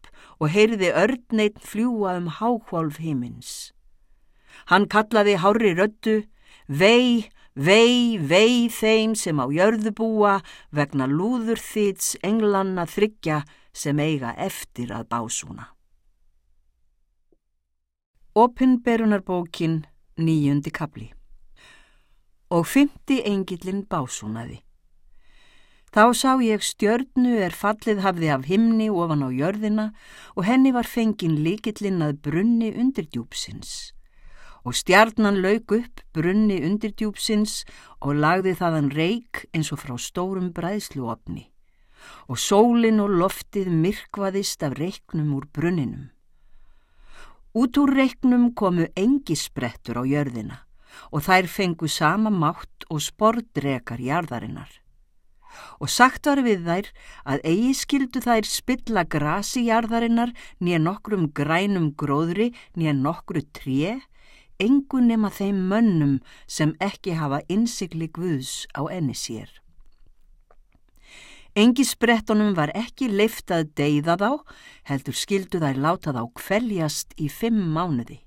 [0.41, 3.71] og heyrði örneitt fljúa um hákválf himins.
[4.73, 6.23] Hann kallaði hári röttu,
[6.67, 10.39] vei, vei, vei þeim sem á jörðu búa
[10.73, 15.69] vegna lúður þýts englanna þryggja sem eiga eftir að básúna.
[18.33, 19.83] Opinberunarbókin
[20.17, 21.11] nýjundi kapli
[22.51, 24.57] Og fymti engillin básúnaði.
[25.91, 29.89] Þá sá ég stjörnu er fallið hafði af himni ofan á jörðina
[30.39, 33.91] og henni var fengin líkillinn að brunni undirdjúpsins.
[34.63, 37.65] Og stjarnan lauk upp brunni undirdjúpsins
[37.99, 41.49] og lagði þaðan reik eins og frá stórum bræðsluopni.
[42.31, 46.07] Og sólin og loftið myrkvaðist af reiknum úr brunninum.
[47.51, 50.63] Út úr reiknum komu engi sprettur á jörðina
[51.11, 54.80] og þær fengu sama mátt og spordrekar jarðarinnar
[55.79, 56.91] og sagt var við þær
[57.33, 63.99] að eigi skildu þær spilla grasi jarðarinnar nýja nokkrum grænum gróðri nýja nokkru tré,
[64.61, 69.49] engu nema þeim mönnum sem ekki hafa innsikli guðs á enni sér.
[71.51, 74.29] Engi sprettunum var ekki leift að deyða þá,
[74.87, 78.21] heldur skildu þær láta þá kveljast í fimm mánuði.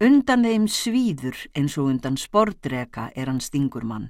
[0.00, 4.08] Undan þeim svíður eins og undan spordreka er hann stingur mann.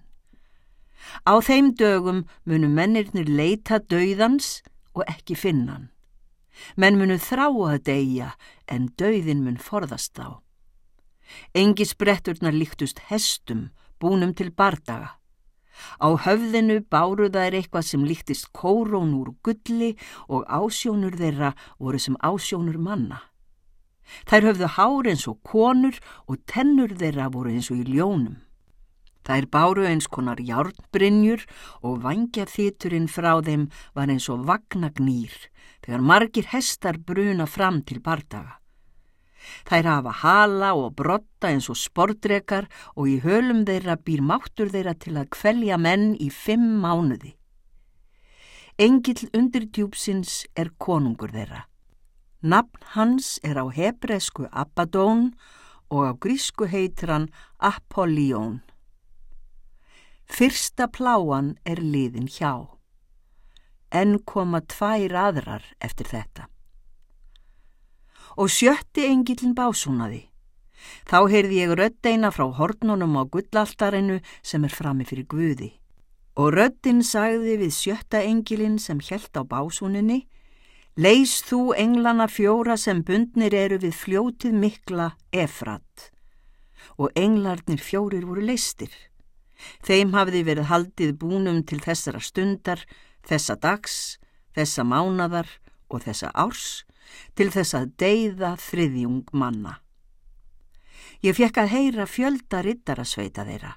[1.24, 4.62] Á þeim dögum munu mennirnir leita döiðans
[4.94, 5.90] og ekki finnan.
[6.76, 8.30] Menn munu þrá að deyja
[8.70, 10.40] en döiðin mun forðast þá.
[11.56, 15.18] Engi spretturnar líktust hestum, búnum til bardaga.
[15.98, 19.94] Á höfðinu báru þær eitthvað sem líktist kórón úr gulli
[20.28, 23.18] og ásjónur þeirra voru sem ásjónur manna.
[24.28, 28.43] Þær höfðu hár eins og konur og tennur þeirra voru eins og í ljónum.
[29.24, 31.46] Þær báru eins konar járnbrynjur
[31.80, 35.32] og vangjafþýturinn frá þeim var eins og vagnagnýr
[35.84, 38.58] þegar margir hestar bruna fram til bardaga.
[39.68, 44.94] Þær hafa hala og brotta eins og spordrekar og í hölum þeirra býr máttur þeirra
[44.96, 47.34] til að kvelja menn í fimm mánuði.
[48.80, 51.64] Engill undir djúpsins er konungur þeirra.
[52.42, 55.32] Nafn hans er á hebresku Abaddón
[55.88, 58.60] og á grísku heitir hann Apollíón.
[60.30, 62.70] Fyrsta pláan er liðin hjá.
[63.90, 66.48] En koma tvær aðrar eftir þetta.
[68.36, 70.24] Og sjötti engilin básúnaði.
[71.06, 75.70] Þá heyrði ég röddeina frá hornunum á gullaltarinu sem er frami fyrir Guði.
[76.34, 80.24] Og röddin sagði við sjötta engilin sem helt á básúninni
[80.94, 86.12] Leis þú englana fjóra sem bundnir eru við fljótið mikla efrat.
[87.02, 88.92] Og englarnir fjórir voru leistir.
[89.84, 92.82] Þeim hafiði verið haldið búnum til þessara stundar,
[93.26, 94.18] þessa dags,
[94.54, 95.48] þessa mánadar
[95.88, 96.84] og þessa árs
[97.38, 99.78] til þess að deyða þriðjung manna.
[101.24, 103.72] Ég fekk að heyra fjölda rittarasveita þeirra.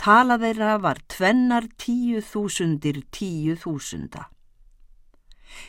[0.00, 4.26] Tala þeirra var tvennar tíu þúsundir tíu þúsunda.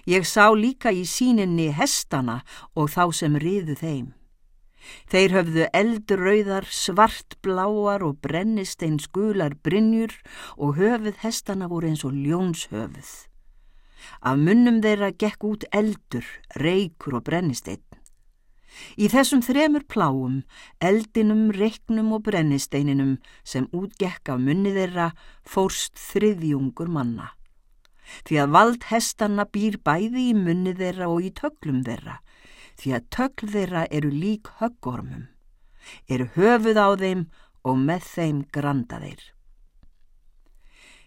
[0.06, 2.42] Ég sá líka í síninni hestana
[2.76, 4.08] og þá sem riðu þeim.
[5.12, 10.16] Þeir höfðu eldrauðar, svartbláar og brennisteins gular brinnjur
[10.58, 13.12] og höfuð hestana voru eins og ljónshöfuð.
[14.26, 16.26] Af munnum þeirra gekk út eldur,
[16.58, 17.86] reikur og brennisteinn.
[18.98, 20.42] Í þessum þremur pláum,
[20.80, 25.12] eldinum, reiknum og brennisteininum sem útgekk af munni þeirra
[25.48, 27.32] fórst þriðjungur manna.
[28.28, 32.20] Því að vald hestanna býr bæði í munni þeirra og í töglum þeirra,
[32.82, 35.28] því að tögl þeirra eru lík höggormum,
[36.10, 37.28] eru höfuð á þeim
[37.68, 39.22] og með þeim granda þeir.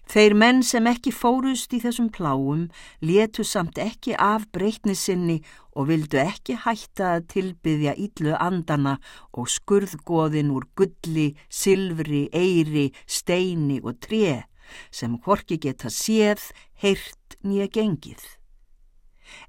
[0.05, 2.67] Þeir menn sem ekki fórust í þessum pláum
[3.01, 5.39] letu samt ekki af breytni sinni
[5.73, 8.99] og vildu ekki hætta að tilbyðja yllu andana
[9.33, 14.45] og skurðgóðin úr gulli, silfri, eiri, steini og tré
[14.93, 16.51] sem horki geta séð,
[16.81, 18.23] heyrt nýja gengið.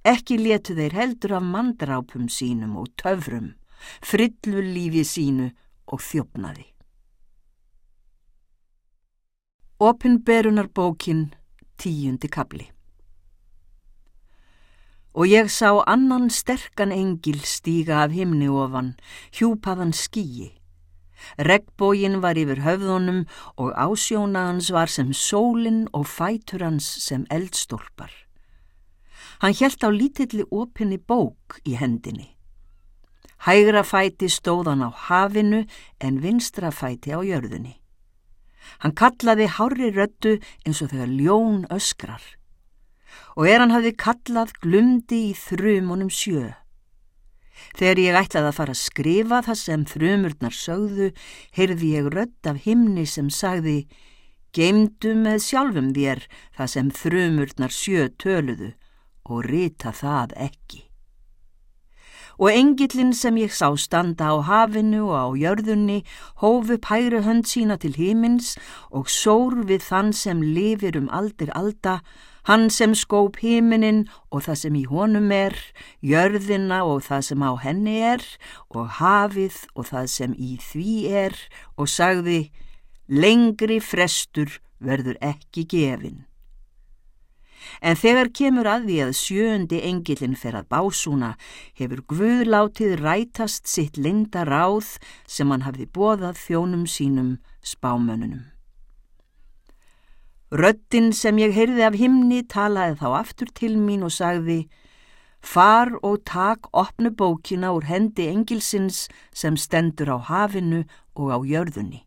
[0.05, 3.53] Ekki letu þeir heldur af mandrápum sínum og töfrum,
[4.01, 5.49] frillu lífi sínu
[5.91, 6.65] og þjófnaði.
[9.80, 11.34] Opinberunarbókin
[11.78, 12.69] tíundi kabli
[15.15, 18.95] Og ég sá annan sterkan engil stíga af himni ofan,
[19.32, 20.51] hjúpaðan skíi.
[21.39, 23.23] Regbógin var yfir höfðunum
[23.55, 28.24] og ásjónaðans var sem sólinn og fætur hans sem eldstólpar.
[29.42, 32.36] Hann hjælt á lítilli opinni bók í hendinni.
[33.46, 35.66] Hægra fæti stóðan á hafinu
[36.00, 37.76] en vinstra fæti á jörðunni.
[38.82, 42.24] Hann kallaði hári röttu eins og þegar ljón öskrar
[43.36, 46.56] og er hann hafði kallað glumdi í þrumunum sjö.
[47.76, 51.12] Þegar ég ætlaði að fara að skrifa það sem þrumurnar sögðu,
[51.56, 53.86] heyrði ég rött af himni sem sagði
[54.56, 56.22] Geimdu með sjálfum þér
[56.56, 58.72] það sem þrumurnar sjö töluðu
[59.26, 60.84] og rita það ekki.
[62.36, 66.03] Og engillin sem ég sá standa á hafinu og á jörðunni
[66.43, 68.57] hófu pæri hönd sína til himins
[68.91, 72.01] og sór við þann sem lifir um aldir alda
[72.45, 75.55] Hann sem skóp híminin og það sem í honum er,
[76.05, 78.21] jörðina og það sem á henni er,
[78.69, 80.93] og hafið og það sem í því
[81.26, 81.39] er,
[81.73, 82.51] og sagði,
[83.09, 86.21] lengri frestur verður ekki gefin.
[87.82, 91.36] En þegar kemur að því að sjöndi engilin fer að básúna,
[91.76, 94.95] hefur Guðlátið rætast sitt linda ráð
[95.28, 98.45] sem hann hafði bóðað þjónum sínum spámönunum.
[100.55, 104.65] Röttin sem ég heyrði af himni talaði þá aftur til mín og sagði
[105.45, 112.01] Far og tak opnu bókina úr hendi engilsins sem stendur á hafinu og á jörðunni.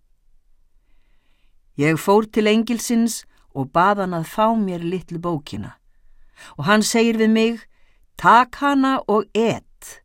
[1.79, 3.23] Ég fór til engilsins
[3.59, 5.75] og bað hann að fá mér litlu bókina
[6.57, 7.67] og hann segir við mig
[8.19, 10.03] Tak hana og et.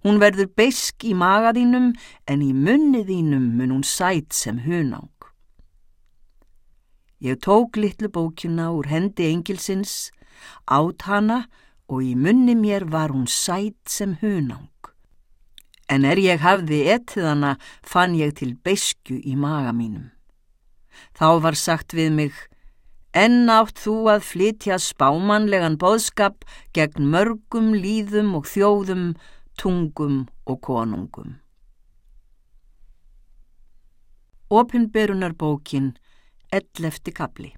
[0.00, 1.90] Hún verður beisk í magaðínum
[2.24, 5.12] en í munniðínum mun hún sætt sem hunang.
[7.20, 10.08] Ég tók litlu bókina úr hendi engilsins,
[10.64, 11.42] átt hana
[11.84, 14.72] og í munni mér var hún sætt sem hunang.
[15.84, 20.08] En er ég hafði ettið hana fann ég til besku í maga mínum.
[21.12, 22.32] Þá var sagt við mig,
[23.16, 26.44] enn átt þú að flytja spámanlegan boðskap
[26.76, 29.14] gegn mörgum líðum og þjóðum,
[29.58, 31.38] tungum og konungum.
[34.50, 35.92] Opinberunarbókin
[36.50, 37.52] Ellefti kapli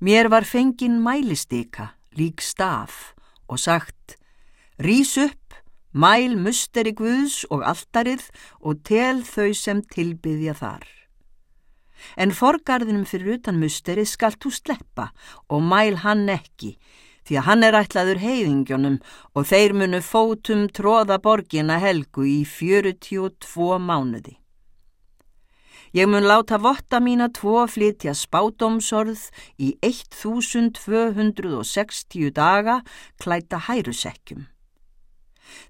[0.00, 3.12] Mér var fengin mælistika, lík staf,
[3.46, 4.16] og sagt
[4.80, 5.54] Rís upp,
[5.92, 8.24] mæl musteri Guðs og alltarið
[8.64, 11.01] og tel þau sem tilbyðja þar.
[12.16, 15.06] En forgarðinum fyrir utan musteri skalt þú sleppa
[15.48, 16.76] og mæl hann ekki,
[17.26, 18.98] því að hann er ætlaður heiðingjónum
[19.34, 24.34] og þeir munu fótum tróða borgina helgu í 42 mánuði.
[25.92, 29.28] Ég mun láta votta mína tvo flytja spádomsorð
[29.60, 32.80] í 1260 daga
[33.20, 34.51] klæta hærusekkjum.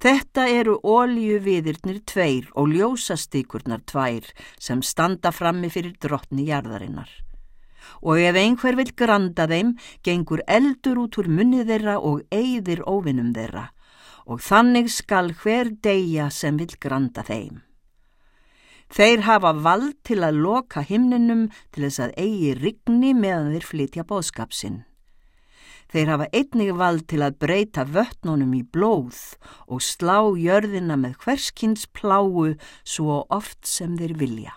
[0.02, 7.10] Þetta eru ólíu viðirnir tveir og ljósastykurnar tvær sem standa frammi fyrir drottni jarðarinnar.
[8.02, 13.34] Og ef einhver vil granda þeim, gengur eldur út úr munni þeirra og eigðir óvinnum
[13.34, 13.70] þeirra
[14.26, 17.62] og þannig skal hver deyja sem vil granda þeim.
[18.92, 24.04] Þeir hafa vald til að loka himninum til þess að eigi rigni meðan þeir flytja
[24.04, 24.82] bóðskapsinn.
[25.92, 29.18] Þeir hafa einnig vald til að breyta vötnunum í blóð
[29.68, 34.54] og slá jörðina með hverskins pláu svo oft sem þeir vilja.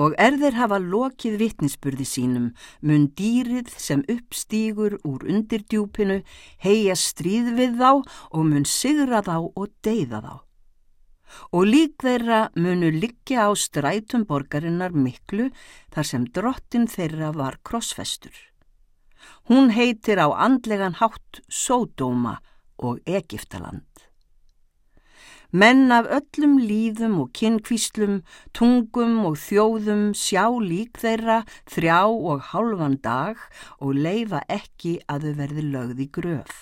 [0.00, 6.22] Og er þeir hafa lokið vittnisspurði sínum, mun dýrið sem uppstýgur úr undirdjúpinu
[6.64, 7.90] heia stríð við þá
[8.30, 10.36] og mun sigra þá og deyða þá.
[11.52, 15.50] Og lík þeirra munu liggja á strætum borgarinnar miklu
[15.92, 18.49] þar sem drottin þeirra var krossfestur.
[19.48, 22.38] Hún heitir á andlegan hátt Sódóma
[22.78, 23.90] og Egiptaland.
[25.50, 28.20] Menn af öllum líðum og kynkvíslum,
[28.54, 33.40] tungum og þjóðum sjá lík þeirra þrjá og hálfan dag
[33.82, 36.54] og leifa ekki að þau verði lögð í gröf.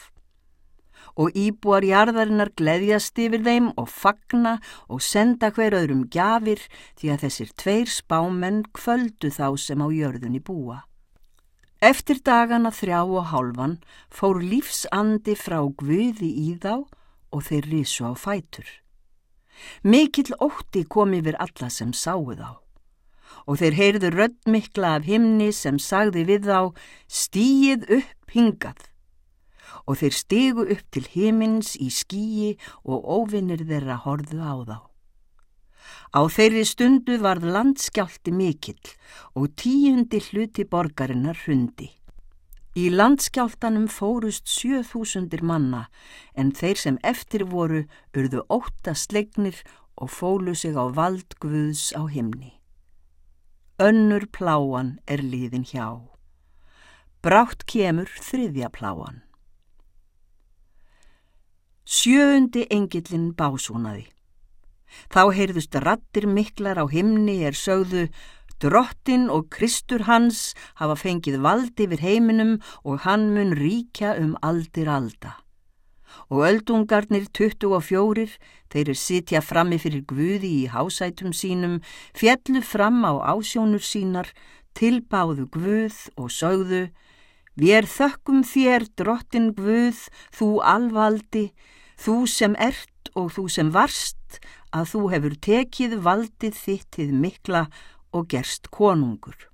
[1.20, 4.56] Og íbúar jarðarinnar gleðjast yfir þeim og fagna
[4.88, 6.64] og senda hver öðrum gjafir
[6.96, 10.87] því að þessir tveir spámenn kvöldu þá sem á jörðunni búa.
[11.78, 13.76] Eftir dagana þrjá og hálfan
[14.10, 16.82] fór lífsandi frá Guði í þá
[17.30, 18.66] og þeir risu á fætur.
[19.86, 22.58] Mikill ótti kom yfir alla sem sáu þá
[23.48, 26.74] og þeir heyrðu röddmikla af himni sem sagði við þá
[27.06, 28.82] stíið upp hingað
[29.86, 34.78] og þeir stigu upp til himins í skíi og óvinnir þeirra horðu á þá.
[36.14, 38.94] Á þeirri stundu varð landskjálti mikill
[39.34, 41.90] og tíundi hluti borgarinnar hundi.
[42.78, 45.88] Í landskjáltanum fórust 7000 manna
[46.34, 49.62] en þeir sem eftir voru urðu óta slegnir
[49.98, 52.54] og fólu sig á vald Guðs á himni.
[53.78, 56.02] Önnur pláan er líðin hjá.
[57.22, 59.22] Brátt kemur þriðja pláan.
[61.88, 64.06] Sjöundi engillin básúnaði.
[65.12, 68.08] Þá heyrðust rattir miklar á himni er sögðu
[68.58, 74.90] Drottin og Kristur hans hafa fengið valdi yfir heiminum og hann mun ríkja um aldir
[74.90, 75.36] alda.
[76.26, 78.26] Og öldungarnir 24,
[78.72, 81.78] þeir er sitja frammi fyrir Guði í hásætum sínum,
[82.18, 84.32] fjallu fram á ásjónur sínar,
[84.74, 86.88] tilbáðu Guð og sögðu,
[87.58, 91.48] Við þökkum þér, drottin Guð, þú alvaldi,
[91.98, 94.38] þú sem ert og þú sem varst,
[94.74, 97.66] að þú hefur tekið valdið þittið mikla
[98.12, 99.48] og gerst konungur.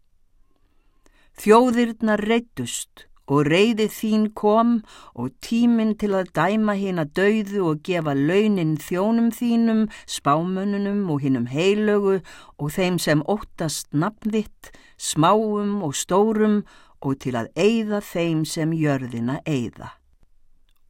[1.35, 4.75] Þjóðirna reytust og reyði þín kom
[5.17, 11.25] og tíminn til að dæma hinn að dauðu og gefa launin þjónum þínum, spámönunum og
[11.25, 12.21] hinnum heilögu
[12.59, 16.63] og þeim sem óttast nafnvitt, smáum og stórum
[17.01, 19.95] og til að eigða þeim sem jörðina eigða.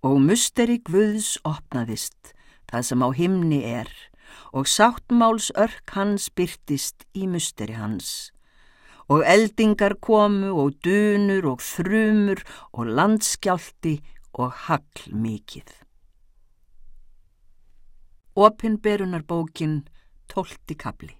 [0.04, 2.34] Og musteri Guðs opnaðist,
[2.68, 3.88] það sem á himni er,
[4.52, 8.30] og sáttmáls örk hans byrtist í musteri hans.
[9.08, 12.40] Og eldingar komu og dunur og þrumur
[12.72, 13.98] og landskjálti
[14.32, 15.68] og hagl mikið.
[18.34, 19.84] Opinberunarbókin
[20.26, 21.14] tólti kabli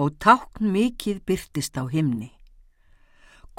[0.00, 2.30] Og tákn mikið byrtist á himni.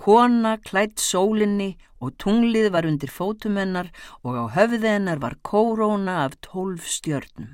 [0.01, 3.91] Kona klætt sólinni og tunglið var undir fótumennar
[4.25, 7.51] og á höfðennar var kóróna af tólf stjörnum.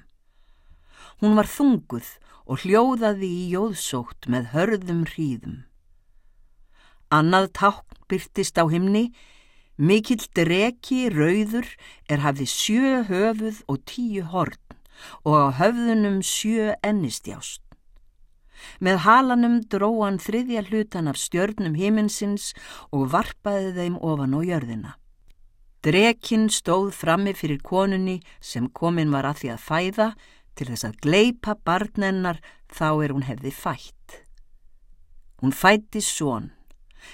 [1.20, 2.08] Hún var þunguð
[2.48, 5.58] og hljóðaði í jóðsótt með hörðum hríðum.
[7.12, 9.12] Annað tákn byrtist á himni,
[9.76, 11.68] mikill dreki rauður
[12.08, 14.80] er hafði sjö höfuð og tíu horn
[15.28, 17.67] og á höfðunum sjö ennistjást.
[18.80, 22.54] Með halanum dróan þriðja hlutan af stjörnum himinsins
[22.92, 24.92] og varpaði þeim ofan á jörðina.
[25.86, 30.08] Drekinn stóð frammi fyrir konunni sem komin var að því að fæða
[30.58, 32.42] til þess að gleipa barnennar
[32.74, 34.22] þá er hún hefði fætt.
[35.38, 36.50] Hún fætti són,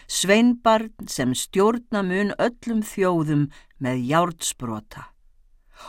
[0.07, 3.49] sveinbarn sem stjórna mun öllum þjóðum
[3.83, 5.09] með járdsbrota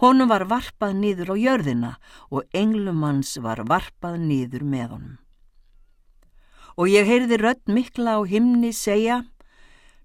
[0.00, 1.92] Honum var varpað niður á jörðina
[2.30, 5.18] og englumanns var varpað niður með honum.
[6.74, 9.22] Og ég heyrði rött mikla á himni segja,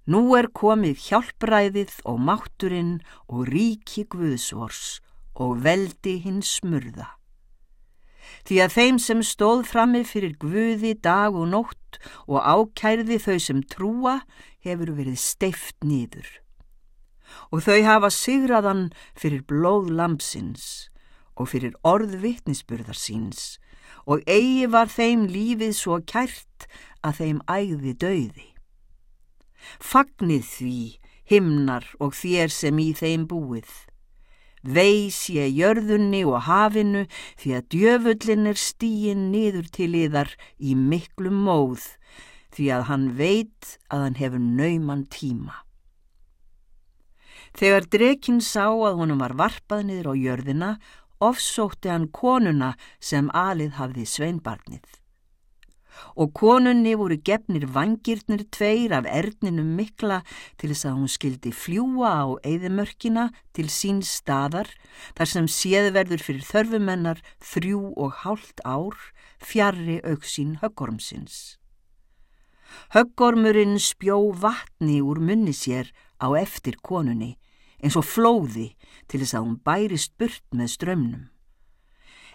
[0.10, 2.96] Nú er komið hjálpræðið og mátturinn
[3.30, 5.04] og ríki Guðsvors
[5.38, 7.12] og veldi hins smurða.
[8.50, 13.62] Því að þeim sem stóð frammi fyrir Guði dag og nótt og ákærði þau sem
[13.70, 14.16] trúa
[14.66, 16.26] hefur verið steift nýður.
[17.54, 20.90] Og þau hafa sigraðan fyrir blóð lampsins
[21.38, 23.60] og fyrir orð vittnisburðar síns
[24.10, 26.66] og eigi var þeim lífið svo kært
[27.06, 28.56] að þeim æði döiði.
[29.80, 30.80] Fagnið því,
[31.30, 33.70] himnar og þér sem í þeim búið.
[34.60, 37.06] Veis ég jörðunni og hafinu
[37.40, 41.86] því að djöfullin er stíin niður til yðar í miklu móð
[42.56, 45.56] því að hann veit að hann hefur nauman tíma.
[47.56, 50.72] Þegar drekinn sá að honum var varpað niður á jörðina,
[51.24, 55.00] ofsótti hann konuna sem alið hafði sveinbarnið
[56.16, 60.22] og konunni voru gefnir vangirnir tveir af erninum mikla
[60.58, 64.70] til þess að hún skildi fljúa á eðimörkina til sín staðar
[65.18, 68.98] þar sem séðverður fyrir þörfumennar þrjú og hálft ár
[69.40, 71.58] fjarrri auksín höggormsins.
[72.94, 75.90] Höggormurinn spjó vatni úr munni sér
[76.22, 77.38] á eftir konunni
[77.80, 78.74] eins og flóði
[79.08, 81.28] til þess að hún bærist burt með strömmnum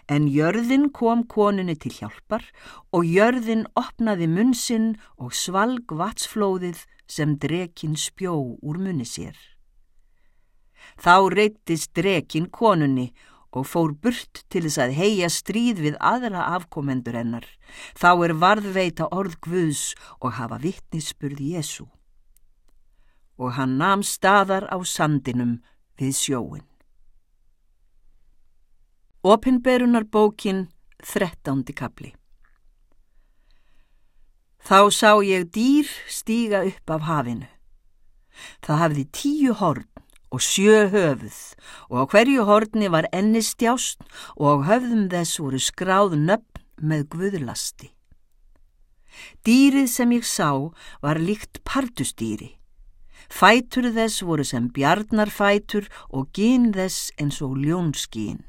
[0.07, 2.45] en jörðin kom konunni til hjálpar
[2.93, 9.37] og jörðin opnaði munnsinn og svalg vatsflóðið sem drekin spjó úr munni sér.
[11.01, 13.11] Þá reytist drekin konunni
[13.55, 17.47] og fór burt til þess að heia stríð við aðra afkomendur hennar.
[17.95, 21.87] Þá er varðveita orð Guðs og hafa vittnisspurð Jésu.
[23.39, 25.61] Og hann nam staðar á sandinum
[25.99, 26.67] við sjóin.
[29.25, 30.67] Opinberunar bókin,
[31.01, 32.11] þrettándi kapli.
[34.61, 37.49] Þá sá ég dýr stíga upp af hafinu.
[38.61, 39.89] Það hafði tíu horn
[40.29, 41.41] og sjö höfuð
[41.89, 44.05] og á hverju horni var enni stjást
[44.37, 47.89] og á höfðum þess voru skráð nöfn með guðlasti.
[49.41, 50.53] Dýrið sem ég sá
[51.01, 52.59] var líkt partustýri.
[53.25, 58.43] Fætur þess voru sem bjarnarfætur og gín þess eins og ljónskín.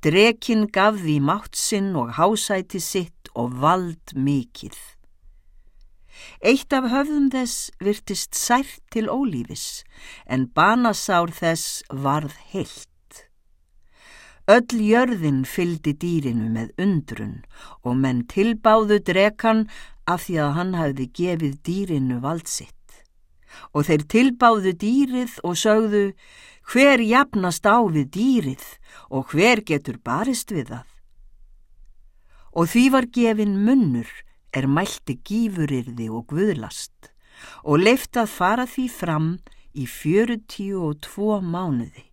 [0.00, 4.78] Drekinn gaf því mátt sinn og hásæti sitt og vald mikið.
[6.40, 9.84] Eitt af höfðum þess virtist sært til ólífis,
[10.24, 12.88] en banasár þess varð heilt.
[14.48, 17.36] Öll jörðin fyldi dýrinu með undrun
[17.84, 19.66] og menn tilbáðu drekan
[20.08, 23.04] af því að hann hafði gefið dýrinu vald sitt.
[23.76, 26.04] Og þeir tilbáðu dýrið og sögðu,
[26.70, 28.66] hver jafnast á við dýrið
[29.10, 30.86] og hver getur barist við það.
[32.54, 34.10] Og því var gefin munnur
[34.54, 37.10] er mælti gífurirði og guðlast
[37.64, 39.28] og leift að fara því fram
[39.74, 42.06] í fjörutíu og tvo mánuði.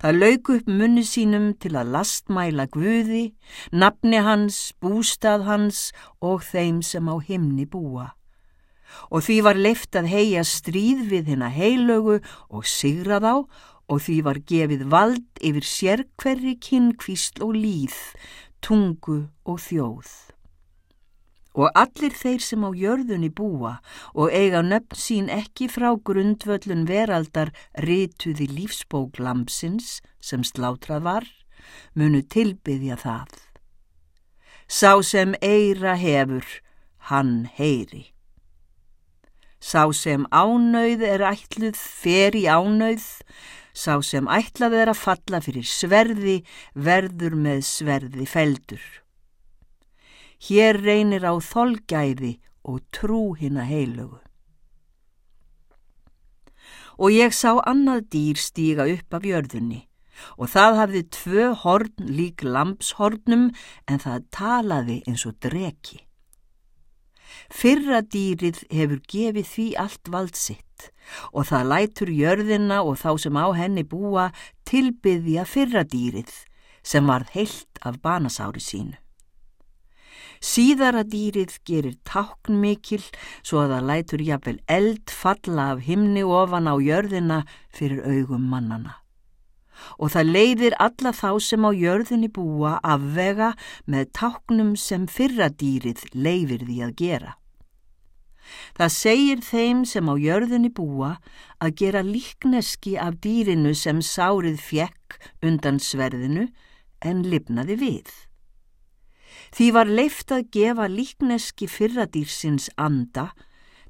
[0.00, 3.34] Það lauk upp munni sínum til að lastmæla guði,
[3.72, 5.90] nafni hans, bústað hans
[6.24, 8.14] og þeim sem á himni búa
[9.10, 13.34] og því var leift að heia stríð við hennar heilögu og sigra þá
[13.86, 17.98] og því var gefið vald yfir sérkverri kynkvísl og líð,
[18.64, 20.10] tungu og þjóð.
[21.56, 23.78] Og allir þeir sem á jörðunni búa
[24.12, 31.24] og eiga nöfn sín ekki frá grundvöllun veraldar rituði lífsbók lampsins sem slátrað var,
[31.94, 33.32] munu tilbyðja það.
[34.68, 36.44] Sá sem eira hefur,
[37.08, 38.15] hann heyri.
[39.66, 43.06] Sá sem ánauð er ætluð fer í ánauð,
[43.74, 46.36] sá sem ætlað er að falla fyrir sverði
[46.86, 48.84] verður með sverði feldur.
[50.46, 54.22] Hér reynir á þolgæði og trú hinn að heilögu.
[57.02, 59.82] Og ég sá annað dýr stíga upp af jörðunni
[60.38, 63.48] og það hafði tvö horn lík lampshornum
[63.90, 66.05] en það talaði eins og dreki.
[67.50, 70.90] Fyrra dýrið hefur gefið því allt vald sitt
[71.32, 74.28] og það lætur jörðina og þá sem á henni búa
[74.68, 76.32] tilbyðja fyrra dýrið
[76.86, 78.98] sem varð heilt af banasári sínu.
[80.42, 83.00] Síðara dýrið gerir tákn mikil
[83.40, 89.00] svo að það lætur jafnvel eld falla af himni ofan á jörðina fyrir augum mannana
[89.98, 93.54] og það leiðir alla þá sem á jörðinni búa afvega
[93.86, 97.34] með táknum sem fyrra dýrið leifir því að gera.
[98.78, 101.16] Það segir þeim sem á jörðinni búa
[101.62, 106.46] að gera líkneski af dýrinu sem sárið fjekk undan sverðinu
[107.02, 108.12] en lifnaði við.
[109.56, 113.30] Því var leift að gefa líkneski fyrradýrsins anda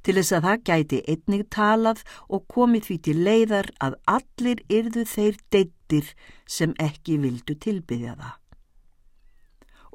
[0.06, 5.04] til þess að það gæti einnig talað og komið því til leiðar að allir yrðu
[5.10, 6.10] þeir deittir
[6.46, 8.34] sem ekki vildu tilbyðja það.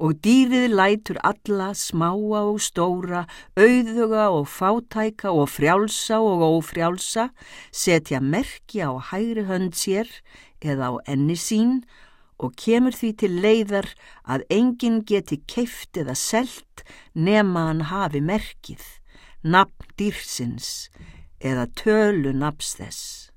[0.02, 3.22] Og dýrið lætur alla smáa og stóra,
[3.54, 7.28] auðuga og fátæka og frjálsa og ófrjálsa,
[7.70, 10.10] setja merkja á hægri hönd sér
[10.60, 11.84] eða á enni sín
[12.42, 13.88] og kemur því til leiðar
[14.26, 16.82] að enginn geti keift eða selt
[17.14, 18.82] nema hann hafi merkið,
[19.42, 20.86] nafn dýrsins
[21.42, 23.30] eða tölu nafs þess.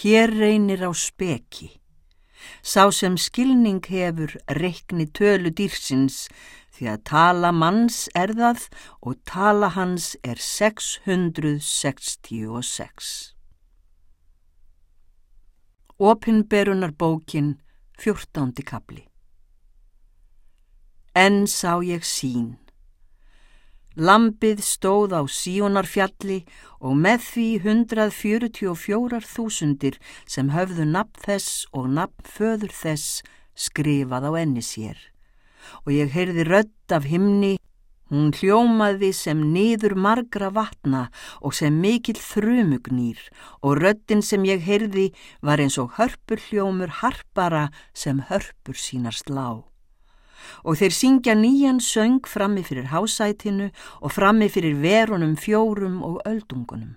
[0.00, 1.80] Hér reynir á speki.
[2.62, 6.28] Sá sem skilning hefur reikni tölu dýrsins
[6.74, 8.68] því að tala manns er það
[9.00, 13.34] og tala hans er 666.
[15.94, 17.62] Opinberunar bókin
[18.02, 18.50] 14.
[18.66, 19.06] kapli
[21.14, 22.63] En sá ég sín.
[23.94, 26.42] Lampið stóð á síonarfjalli
[26.82, 29.94] og með því 144.000
[30.26, 33.22] sem höfðu nafn þess og nafn föður þess
[33.54, 34.98] skrifað á enni sér.
[35.86, 37.54] Og ég heyrði rött af himni,
[38.10, 43.22] hún hljómaði sem niður margra vatna og sem mikill þrumugnýr.
[43.62, 49.62] Og röttin sem ég heyrði var eins og hörpur hljómur harpara sem hörpur sínar slá
[50.64, 53.70] og þeir syngja nýjan söng frammi fyrir hásætinu
[54.00, 56.94] og frammi fyrir verunum fjórum og öldungunum.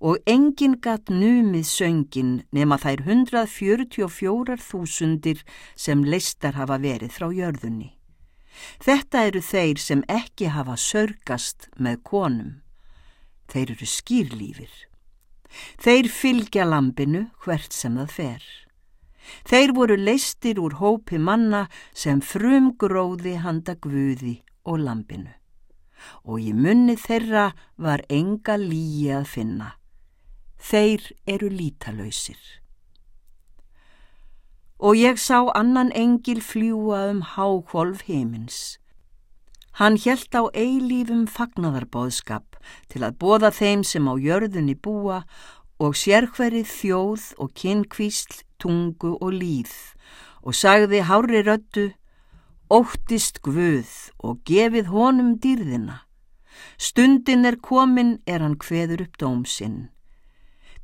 [0.00, 5.42] Og engin gatt numið söngin nema þær 144.000
[5.76, 8.00] sem listar hafa verið frá jörðunni.
[8.80, 12.62] Þetta eru þeir sem ekki hafa sörgast með konum.
[13.50, 14.72] Þeir eru skýrlífir.
[15.82, 18.42] Þeir fylgja lampinu hvert sem það fer.
[19.48, 25.32] Þeir voru leistir úr hópi manna sem frum gróði handa guði og lampinu.
[26.24, 29.74] Og í munni þeirra var enga líi að finna.
[30.60, 32.40] Þeir eru lítalöysir.
[34.80, 38.78] Og ég sá annan engil fljúa um hákvolf heimins.
[39.80, 42.56] Hann hjælt á eilífum fagnadarbóðskap
[42.92, 45.22] til að bóða þeim sem á jörðunni búa
[45.80, 49.72] og sérhverið þjóð og kynkvísl tungu og líð
[50.44, 51.90] og sagði hári röttu,
[52.70, 53.90] óttist Guð
[54.24, 56.04] og gefið honum dýrðina.
[56.78, 59.88] Stundin er komin er hann hveður upp dómsinn.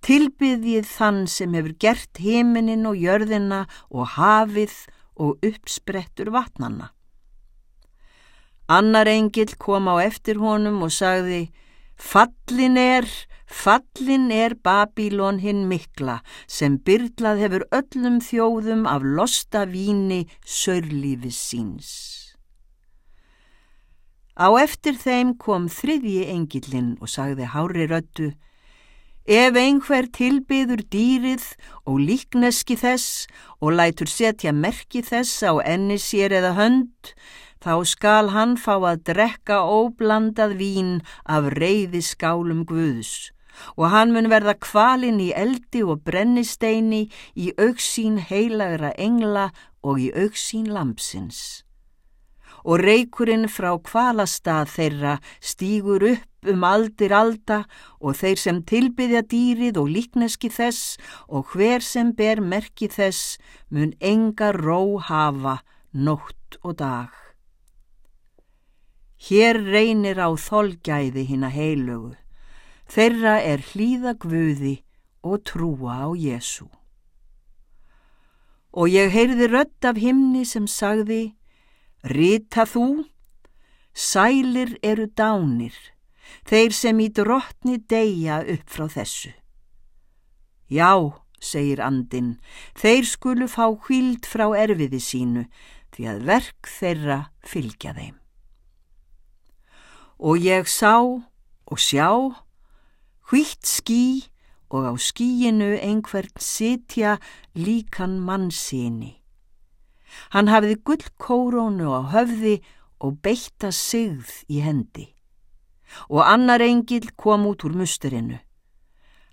[0.04, 4.74] Tilbyðið þann sem hefur gert heiminin og jörðina og hafið
[5.16, 6.90] og uppsprettur vatnanna.
[8.68, 11.46] Annar engil kom á eftir honum og sagði,
[11.96, 13.06] fallin er,
[13.46, 16.18] Fallin er Babílon hinn mikla
[16.50, 21.90] sem byrlað hefur öllum þjóðum af losta víni sörlífis síns.
[24.36, 28.34] Á eftir þeim kom þriðji engilinn og sagði hári röttu
[29.26, 31.46] Ef einhver tilbyður dýrið
[31.82, 33.26] og líkneski þess
[33.58, 37.10] og lætur setja merki þess á enni sér eða hönd,
[37.58, 40.92] þá skal hann fá að drekka óblandað vín
[41.26, 43.32] af reyði skálum Guðs
[43.76, 49.50] og hann mun verða kvalinn í eldi og brennisteini í auksín heilagra engla
[49.82, 51.62] og í auksín lampsins.
[52.66, 57.60] Og reykurinn frá kvalastað þeirra stýgur upp um aldir alda
[58.00, 60.96] og þeir sem tilbyðja dýrið og líkneski þess
[61.28, 63.38] og hver sem ber merki þess
[63.70, 65.60] mun enga ró hafa
[65.92, 67.14] nótt og dag.
[69.26, 72.14] Hér reynir á þolgæði hinn að heilögu.
[72.86, 74.76] Þeirra er hlýða Guði
[75.26, 76.68] og trúa á Jésu.
[78.76, 81.34] Og ég heyrði rött af himni sem sagði,
[82.06, 83.06] Rita þú,
[83.96, 85.74] sælir eru dánir,
[86.46, 89.32] þeir sem í drottni deyja upp frá þessu.
[90.68, 90.92] Já,
[91.40, 92.36] segir andin,
[92.76, 95.46] þeir skulu fá hvild frá erfiði sínu,
[95.96, 98.16] því að verk þeirra fylgja þeim.
[100.20, 102.12] Og ég sá og sjá,
[103.26, 104.28] hvitt skí
[104.70, 107.18] og á skíinu einhvern sitja
[107.54, 109.18] líkan mannsini.
[110.30, 112.60] Hann hafiði gullkórónu á höfði
[113.02, 115.10] og beitta sigð í hendi.
[116.10, 118.38] Og annar engil kom út úr musturinu.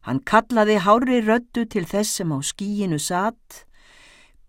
[0.04, 3.64] Hann kallaði hári röttu til þess sem á skíinu satt,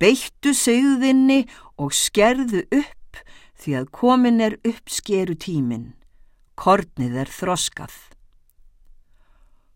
[0.00, 1.44] beittu sigðinni
[1.78, 3.20] og skerðu upp
[3.60, 5.92] því að komin er uppskeru tímin.
[6.58, 8.13] Kornið er þroskað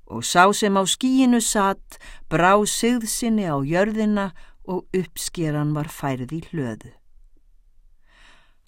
[0.08, 1.98] og sá sem á skíinu satt
[2.32, 4.32] brá sigðsinni á jörðina
[4.68, 6.92] og uppskeran var færð í hlöðu.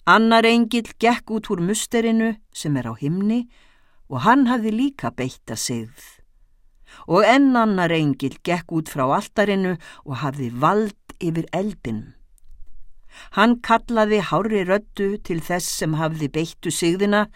[0.05, 3.45] Annar engil gekk út úr musterinu sem er á himni
[4.09, 6.01] og hann hafði líka beitta sigð.
[7.07, 12.11] Og enn annar engil gekk út frá altarinu og hafði vald yfir eldinum.
[13.35, 17.27] Hann kallaði hári röttu til þess sem hafði beittu sigðina,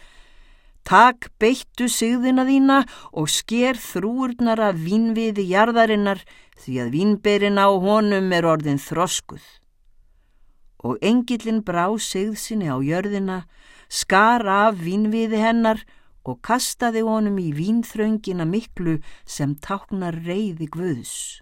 [0.85, 2.83] Takk beittu sigðina þína
[3.17, 6.21] og sker þrúurnar af vínviði jarðarinnar
[6.61, 9.41] því að vínberin á honum er orðin þroskuð.
[10.85, 13.39] Og engillin brá sigðsinni á jörðina,
[13.89, 15.81] skar af vínviði hennar
[16.21, 21.41] og kastaði honum í vínþröngina miklu sem táknar reyði guðs.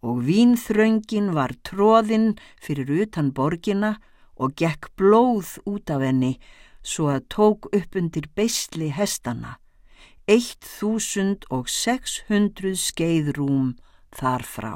[0.00, 3.98] Og vínþröngin var tróðinn fyrir utan borgina
[4.40, 6.38] og gekk blóð út af henni,
[6.86, 9.56] svo að tók upp undir beisli hestana,
[10.30, 13.74] eitt þúsund og sex hundruð skeiðrúm
[14.14, 14.74] þar frá.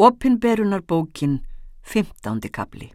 [0.00, 1.40] Opinberunar bókin,
[1.82, 2.48] 15.
[2.52, 2.92] kapli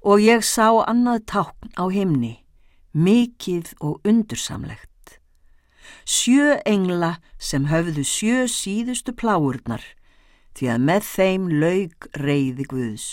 [0.00, 2.38] Og ég sá annað tákn á himni,
[2.96, 5.20] mikið og undursamlegt.
[6.08, 9.84] Sjö engla sem höfðu sjö síðustu pláurnar,
[10.56, 13.10] því að með þeim laug reyði Guðs.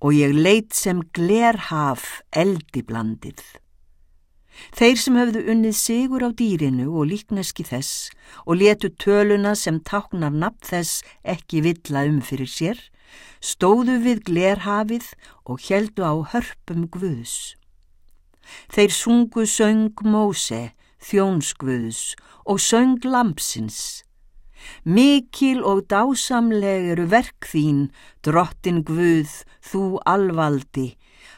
[0.00, 3.42] Og ég leitt sem glerhaf eldi blandið.
[4.76, 8.10] Þeir sem höfðu unnið sigur á dýrinu og líkneski þess
[8.44, 12.80] og letu töluna sem táknar nafn þess ekki villa um fyrir sér,
[13.40, 15.06] stóðu við glerhafið
[15.48, 17.56] og heldu á hörpum Guðs.
[18.74, 24.02] Þeir sungu söng Móse, þjónskvöðs og söng Lampsins
[24.84, 27.88] Mikil og dásamleg eru verk þín,
[28.24, 29.32] drottin Guð,
[29.64, 30.94] þú alvaldi,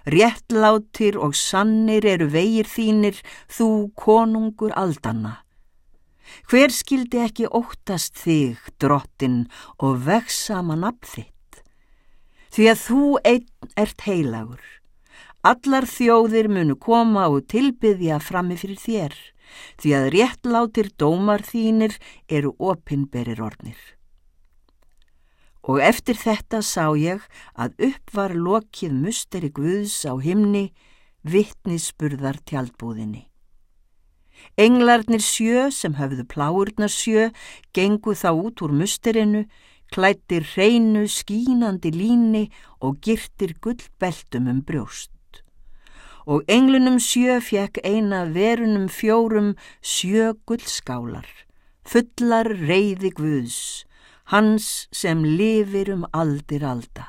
[0.07, 3.19] réttlátir og sannir eru vegir þínir,
[3.51, 5.41] þú konungur aldanna.
[6.49, 9.45] Hver skildi ekki óttast þig, drottin,
[9.79, 11.63] og veksama nafn þitt?
[12.53, 14.65] Því að þú einn ert heilagur.
[15.43, 19.17] Allar þjóðir munu koma og tilbyðja frammi fyrir þér
[19.81, 21.99] því að réttlátir dómar þínir
[22.29, 23.79] eru opinberir ornir.
[25.63, 27.23] Og eftir þetta sá ég
[27.55, 30.73] að upp var lokið musteri Guðs á himni,
[31.23, 33.29] vittnisspurðar tjaldbúðinni.
[34.59, 37.29] Englarnir sjö sem höfðu pláurnar sjö
[37.77, 39.47] gengu þá út úr musterinu,
[39.95, 42.49] klættir hreinu skínandi líni
[42.83, 45.13] og girtir gullbeltum um brjóst
[46.27, 51.27] og englunum sjö fjekk eina verunum fjórum sjö gullskálar,
[51.85, 53.85] fullar reyði Guðs,
[54.31, 57.09] hans sem lifir um aldir alda.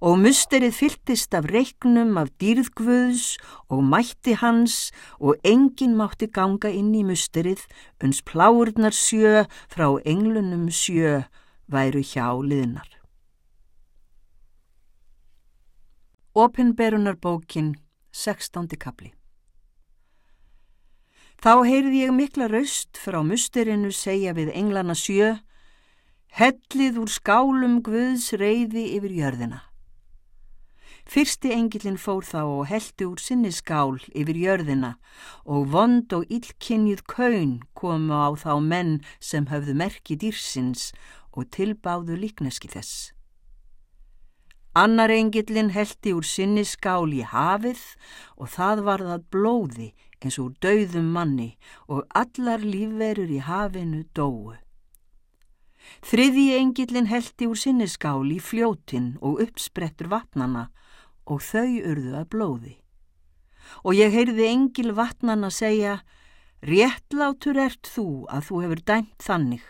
[0.00, 3.36] Og musterið fyltist af reiknum af dýrð Guðs
[3.68, 4.90] og mætti hans
[5.20, 7.66] og engin mátti ganga inn í musterið
[8.02, 11.24] uns pláurnar sjö frá englunum sjö
[11.68, 12.88] væru hjá liðnar.
[16.34, 17.74] Opinberunarbókin
[18.14, 18.76] 16.
[18.78, 19.08] kapli
[21.42, 25.32] Þá heyrði ég mikla raust frá musterinu segja við englana sjö,
[26.38, 29.58] hellið úr skálum Guðs reyði yfir jörðina.
[31.10, 34.94] Fyrsti engilin fór þá og heldi úr sinni skál yfir jörðina
[35.42, 40.92] og vond og illkinnið kaun komu á þá menn sem höfðu merki dýrsins
[41.34, 43.10] og tilbáðu líkneski þess.
[44.74, 47.82] Annar engillin heldi úr sinni skál í hafið
[48.34, 49.88] og það var það blóði
[50.24, 51.52] eins og dauðum manni
[51.86, 54.54] og allar lífverur í hafinu dóu.
[56.04, 60.70] Þriði engillin heldi úr sinni skál í fljótin og uppsprettur vatnana
[61.28, 62.74] og þau urðu að blóði.
[63.84, 66.00] Og ég heyrði engil vatnana segja,
[66.64, 69.62] réttlátur ert þú að þú hefur dæmt þannig,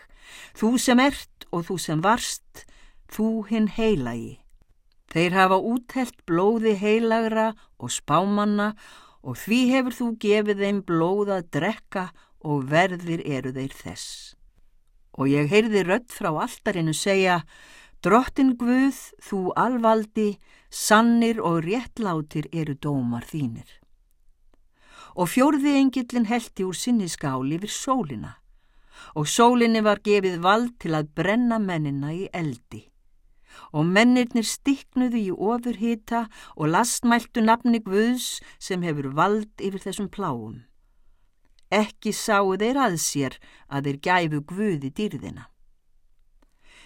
[0.57, 2.65] þú sem ert og þú sem varst,
[3.11, 4.39] þú hinn heilagi.
[5.15, 8.73] Þeir hafa úthelt blóði heilagra og spámanna
[9.23, 12.01] og því hefur þú gefið þeim blóð að drekka
[12.43, 14.07] og verðir eru þeir þess.
[15.15, 17.45] Og ég heyrði rött frá alltarinu segja,
[18.03, 20.35] Drottin Guð, þú alvaldi,
[20.67, 23.69] sannir og réttlátir eru dómar þínir.
[25.15, 28.35] Og fjórði engillin heldi úr sinni skáli yfir sólina
[29.15, 32.83] og sólinni var gefið vald til að brenna mennina í eldi
[33.71, 36.25] og mennirnir stiknuðu í ofurhita
[36.55, 40.63] og lastmæltu nafni Guðs sem hefur vald yfir þessum pláum.
[41.71, 45.49] Ekki sáu þeir að sér að þeir gæfu Guði dýrðina.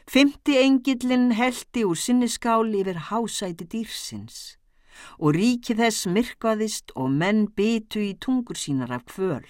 [0.10, 4.40] Fymti engillin heldi úr sinniskáli yfir hásæti dýrsins
[5.20, 9.46] og ríki þess myrkvaðist og menn bytu í tungur sínar af kvöl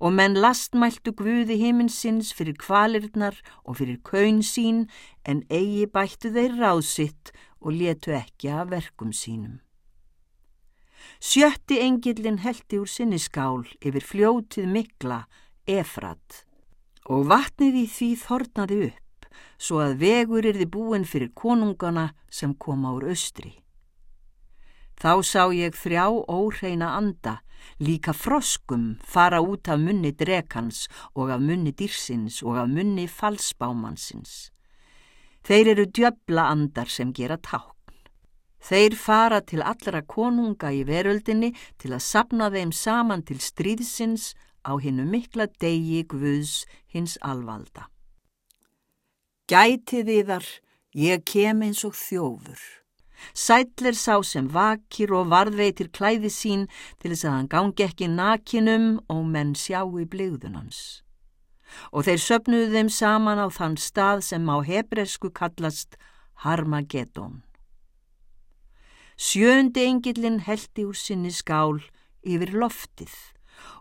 [0.00, 4.84] og menn lastmæltu guði himinsins fyrir kvalirnar og fyrir kaun sín
[5.24, 9.60] en eigi bættu þeir ráðsitt og letu ekki af verkum sínum.
[11.20, 15.24] Sjötti engillin heldi úr sinni skál yfir fljótið mikla,
[15.66, 16.44] efrat,
[17.08, 22.54] og vatnið í því þornaði upp, svo að vegur er þið búin fyrir konungana sem
[22.54, 23.63] koma úr austri.
[25.00, 27.40] Þá sá ég þrjá óhreina anda,
[27.80, 34.50] líka froskum fara út af munni drekans og af munni dýrsins og af munni falsbámansins.
[35.44, 37.72] Þeir eru djöbla andar sem gera tákn.
[38.64, 44.32] Þeir fara til allra konunga í veröldinni til að sapna þeim saman til stríðsins
[44.64, 47.90] á hinnu mikla degi Guðs hins alvalda.
[49.44, 50.46] Gæti þiðar,
[50.96, 52.83] ég kem eins og þjófur.
[53.32, 56.66] Sætler sá sem vakir og varðveitir klæði sín
[57.00, 61.02] til þess að hann gangi ekki nakinum og menn sjá í bligðunans.
[61.90, 65.96] Og þeir söpnuðu þeim saman á þann stað sem á hebresku kallast
[66.44, 67.42] Harmageddon.
[69.16, 71.78] Sjöndi engillin heldi úr sinni skál
[72.26, 73.14] yfir loftið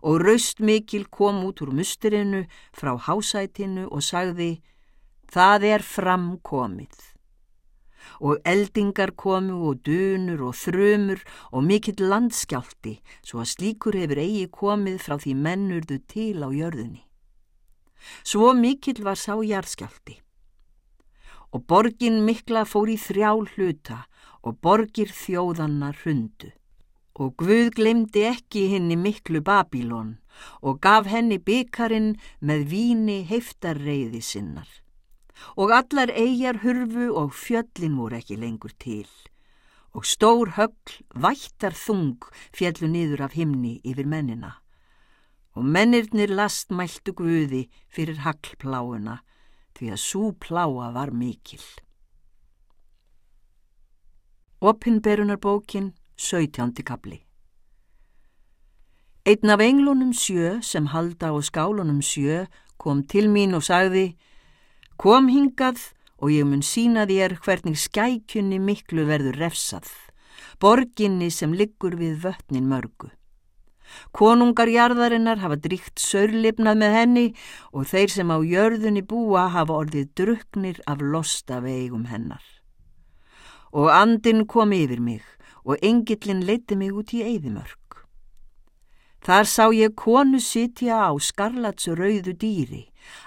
[0.05, 4.61] og raust mikil kom út úr musturinu frá hásætinu og sagði
[5.33, 7.12] Það er framkomið
[8.19, 14.49] og eldingar komu og dunur og þrömur og mikill landskjálti svo að slíkur hefur eigi
[14.51, 17.03] komið frá því mennurðu til á jörðunni.
[18.23, 20.19] Svo mikill var sá jarðskjálti
[21.53, 23.99] og borgin mikla fór í þrjá hluta
[24.41, 26.49] og borgir þjóðanna hrundu.
[27.13, 30.15] Og Guð glemdi ekki henni miklu Babilón
[30.65, 34.82] og gaf henni byggarinn með víni heiftarreiði sinnar
[35.55, 39.09] og allar eigjar hurfu og fjöllin voru ekki lengur til
[39.93, 42.17] og stór högl vættar þung
[42.55, 44.55] fjallu niður af himni yfir mennina
[45.53, 49.19] og mennirnir lastmæltu guði fyrir haglpláuna
[49.77, 51.61] því að svo pláa var mikil.
[54.61, 56.83] Opinberunarbókin, 17.
[56.85, 57.19] kapli
[59.25, 62.45] Einn af englunum sjö sem halda á skálunum sjö
[62.77, 64.15] kom til mín og sagði
[65.03, 65.81] Kom hingað
[66.23, 69.89] og ég mun sína þér hvernig skækjunni miklu verður refsað,
[70.63, 73.09] borginni sem liggur við vötnin mörgu.
[74.15, 77.25] Konungarjarðarinnar hafa dríkt sörlipnað með henni
[77.75, 82.45] og þeir sem á jörðunni búa hafa orðið druknir af losta vegum hennar.
[83.75, 85.27] Og andin kom yfir mig
[85.67, 87.82] og engillin leiti mig út í eyðimörk.
[89.23, 92.81] Þar sá ég konu sitja á skarlats rauðu dýri,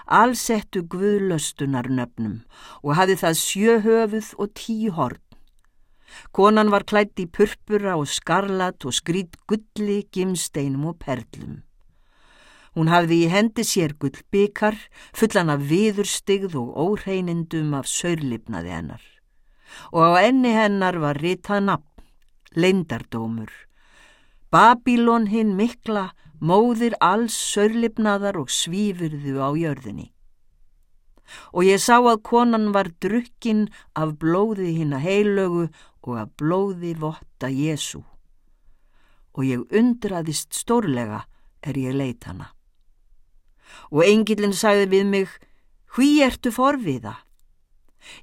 [0.05, 2.43] allsettu guðlöstunar nöfnum
[2.85, 5.23] og hafi það sjöhöfuð og tíu horn.
[6.31, 11.63] Konan var klætt í purpura og skarlat og skrít gulli, gimsteinum og perlum.
[12.77, 14.77] Hún hafði í hendi sér gull byggar,
[15.17, 19.01] fullan af viðurstigð og óhreinindum af saurlipnaði hennar.
[19.89, 22.05] Og á enni hennar var ritað nafn,
[22.53, 23.49] leindardómur,
[24.57, 30.07] Babilón hinn mikla, móðir alls sörlipnaðar og svífurðu á jörðinni.
[31.53, 35.67] Og ég sá að konan var drukkin af blóði hinn að heilögu
[36.07, 38.01] og af blóði votta Jésu.
[39.37, 41.27] Og ég undraðist stórlega
[41.61, 42.49] er ég leit hana.
[43.93, 45.29] Og engilin sagði við mig,
[45.93, 47.13] hví ertu forviða?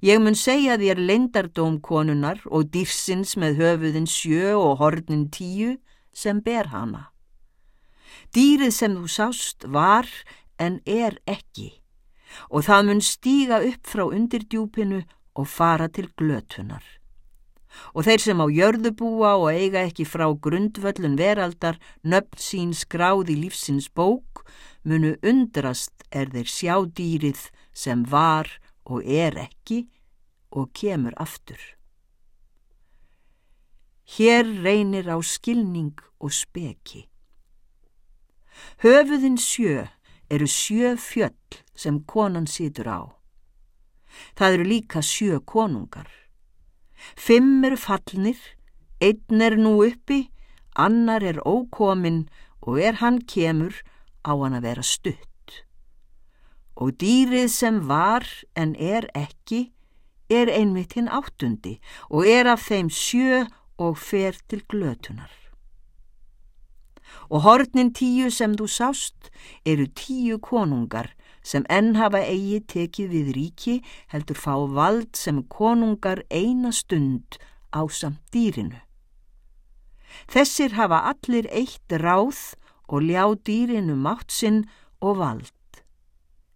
[0.03, 5.77] Ég mun segja þér leindardóm konunar og dýrsins með höfuðin sjö og hornin tíu
[6.15, 7.11] sem ber hana.
[8.35, 10.09] Dýrið sem þú sást var
[10.59, 11.73] en er ekki
[12.51, 15.03] og það mun stíga upp frá undirdjúpinu
[15.35, 16.83] og fara til glötunar.
[17.95, 23.35] Og þeir sem á jörðu búa og eiga ekki frá grundvöllun veraldar nöfn sín skráði
[23.41, 24.45] lífsins bók
[24.87, 28.47] munu undrast er þeir sjá dýrið sem var
[28.87, 29.89] og er ekki
[30.55, 31.74] og kemur aftur.
[34.05, 37.09] Hér reynir á skilning og speki.
[38.85, 39.89] Höfuðin sjö
[40.31, 43.01] eru sjö fjöll sem konan situr á.
[44.37, 46.09] Það eru líka sjö konungar.
[47.17, 48.39] Fimm eru fallnir,
[49.01, 50.31] einn er nú uppi,
[50.77, 52.29] annar er ókomin
[52.61, 53.75] og er hann kemur
[54.25, 55.65] á hann að vera stutt.
[56.77, 59.71] Og dýrið sem var en er ekki
[60.31, 61.79] er einmitt hinn áttundi
[62.11, 63.45] og er af þeim sjö
[63.79, 65.33] og fer til glötunar.
[67.31, 69.31] Og hornin tíu sem þú sást
[69.67, 71.13] eru tíu konungar
[71.45, 73.75] sem enn hafa eigi tekið við ríki
[74.13, 77.39] heldur fá vald sem konungar eina stund
[77.75, 78.81] á samt dýrinu.
[80.31, 82.55] Þessir hafa allir eitt ráð
[82.89, 84.65] og ljá dýrinu mátt sinn
[85.03, 85.53] og vald.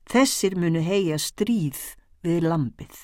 [0.09, 1.81] Þessir munu heia stríð
[2.25, 2.97] við lambið.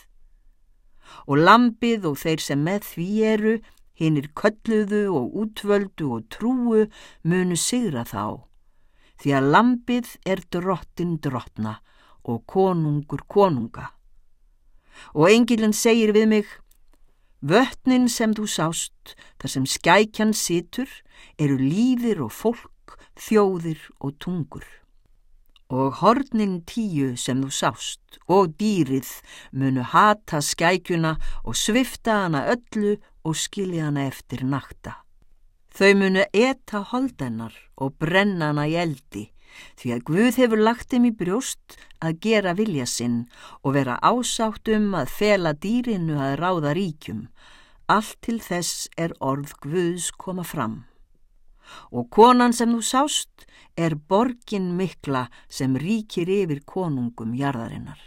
[1.29, 3.55] Og lambið og þeir sem með því eru,
[3.99, 6.86] hinnir kölluðu og útvöldu og trúu
[7.22, 8.45] munu sigra þá.
[9.20, 11.78] Því að lambið er drottin drottna
[12.24, 13.92] og konungur konunga.
[15.14, 16.47] Og engilin segir við mig,
[17.42, 20.88] vötnin sem þú sást, þar sem skækjan situr,
[21.38, 24.84] eru líðir og fólk, þjóðir og tungur
[25.75, 29.11] og hornin tíu sem þú sást og dýrið
[29.59, 32.95] munu hata skækjuna og svifta hana öllu
[33.27, 35.01] og skilja hana eftir nakta.
[35.75, 39.27] Þau munu eta holdennar og brenna hana í eldi
[39.79, 43.20] því að Guð hefur lagt þeim í brjóst að gera vilja sinn
[43.62, 47.29] og vera ásátt um að fela dýrinu að ráða ríkjum.
[47.91, 50.83] Allt til þess er orð Guðs koma fram
[51.91, 53.47] og konan sem þú sást
[53.77, 58.01] er borgin mikla sem ríkir yfir konungum jarðarinnar.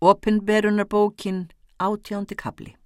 [0.00, 2.76] Opinberunarbókin átjándi kabli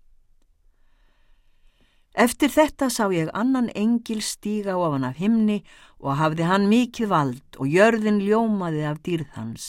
[2.15, 5.65] Eftir þetta sá ég annan engil stíga ofan af himni
[5.99, 9.67] og hafði hann mikið vald og jörðin ljómaði af dýrðhans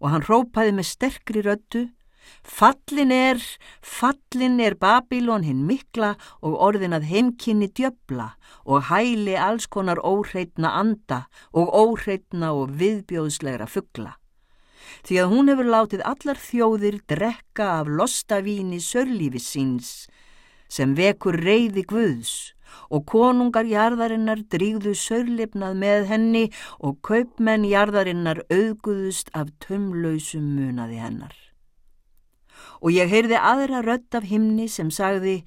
[0.00, 1.82] og hann rópaði með sterkri röttu
[2.42, 3.40] Fallin er,
[3.82, 8.32] fallin er Babilón hinn mikla og orðin að heimkynni djöbla
[8.64, 14.16] og hæli alls konar óhreitna anda og óhreitna og viðbjóðslegra fuggla.
[15.04, 19.90] Því að hún hefur látið allar þjóðir drekka af lostavíni sörlífi síns
[20.68, 22.32] sem vekur reyði guðs
[22.92, 26.44] og konungar jarðarinnar drígðu sörlipnað með henni
[26.78, 31.47] og kaupmenn jarðarinnar auðguðust af tömlausum munaði hennar
[32.80, 35.42] og ég heyrði aðra rött af himni sem sagði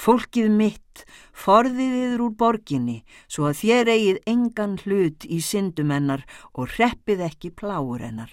[0.00, 1.02] Fólkið mitt,
[1.34, 6.22] forðið yfir úr borginni svo að þér eigið engan hlut í syndum hennar
[6.54, 8.30] og reppið ekki pláur hennar.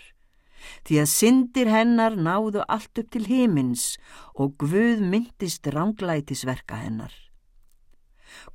[0.85, 3.95] Því að syndir hennar náðu allt upp til himins
[4.35, 7.13] og Guð myndist ránglætisverka hennar.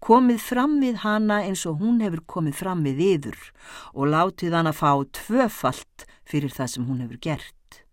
[0.03, 3.39] Komið fram við hana eins og hún hefur komið fram við yður
[3.95, 7.85] og látið hana fá tvöfalt fyrir það sem hún hefur gert.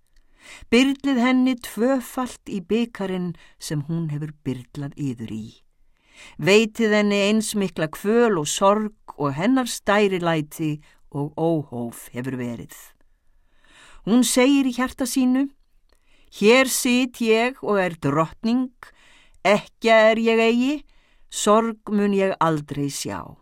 [0.72, 5.48] Byrlið henni tvöfalt í byggarinn sem hún hefur byrlað yður í.
[6.38, 10.80] Veitið henni eins mikla kvöl og sorg og hennar stærilæti
[11.12, 12.76] og óhóf hefur verið.
[14.06, 15.48] Hún segir í hjarta sínu,
[16.40, 18.72] hér sit ég og er drottning,
[19.44, 20.76] ekki er ég eigi,
[21.30, 23.38] sorg mun ég aldrei sjá.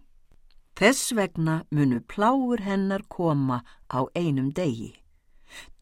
[0.77, 4.93] Þess vegna munu pláur hennar koma á einum degi.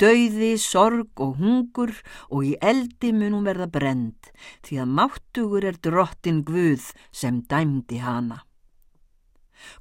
[0.01, 1.93] Dauði, sorg og hungur
[2.29, 4.31] og í eldi munum verða brend
[4.65, 8.43] því að máttugur er drottin Guð sem dæmdi hana.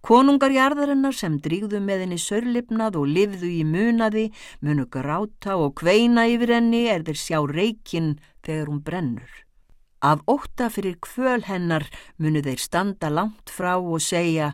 [0.07, 4.29] Konungarjarðarinnar sem drígðu með henni sörlipnað og livðu í munaði
[4.65, 8.15] munu gráta og kveina yfir henni er þeir sjá reikinn
[8.47, 9.44] þegar hún brennur.
[10.05, 11.87] Af óta fyrir kvöl hennar
[12.21, 14.51] munu þeir standa langt frá og segja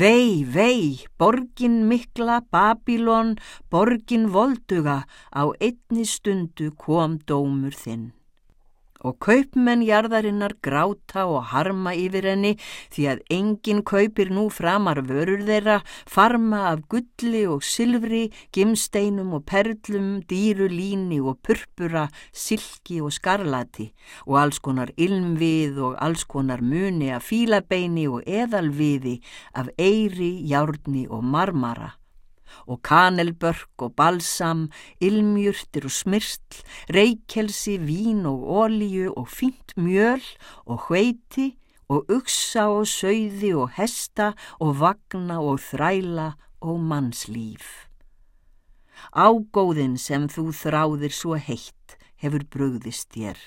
[0.00, 3.36] Vei, vei, borgin mikla, Babilón,
[3.70, 8.08] borgin volduga, á einni stundu kom dómur þinn
[9.06, 12.54] og kaupmenn jarðarinnar gráta og harma yfir henni
[12.94, 18.24] því að enginn kaupir nú framar vörur þeirra, farma af gulli og silfri,
[18.54, 23.90] gimsteinum og perlum, dýru líni og purpura, silki og skarlati
[24.26, 29.18] og alls konar ilmvið og alls konar muni af fílabeini og eðalviði
[29.54, 31.97] af eiri, járni og marmara
[32.66, 34.68] og kanelbörk og balsam,
[35.00, 36.62] ilmjurtir og smyrsl,
[36.94, 40.24] reykjelsi, vín og ólíu og fínt mjöl
[40.66, 41.54] og hveiti
[41.88, 47.88] og uksa og söiði og hesta og vagna og þræla og mannslíf.
[49.14, 53.38] Ágóðin sem þú þráðir svo heitt hefur brugðist þér.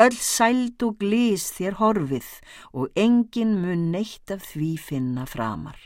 [0.00, 2.28] Öll sæld og glís þér horfið
[2.72, 5.76] og engin mun neitt af því finna framar.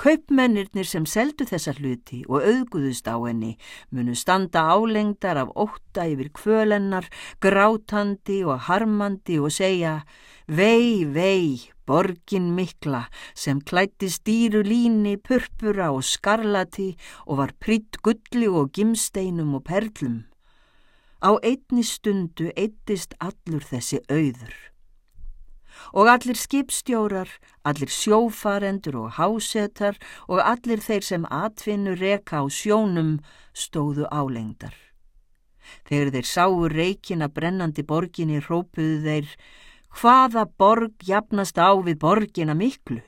[0.00, 3.54] Kaupmennirnir sem seldu þessa hluti og auðguðust á henni
[3.90, 7.08] munu standa álengdar af ótta yfir kvölennar,
[7.40, 10.02] grátandi og harmandi og segja
[10.46, 16.90] Vei, vei, borgin mikla sem klætti stýru líni, purpura og skarlati
[17.24, 20.20] og var pritt gulli og gimsteinum og perlum.
[21.24, 24.73] Á einni stundu eittist allur þessi auður
[25.92, 27.28] og allir skipstjórar,
[27.64, 29.98] allir sjófarendur og hásetar
[30.28, 33.18] og allir þeir sem atvinnu reka á sjónum
[33.54, 34.74] stóðu álengdar.
[35.88, 39.36] Þegar þeir sáu reikina brennandi borginni rópuðu þeir
[39.94, 43.00] hvaða borg jafnast á við borgina miklu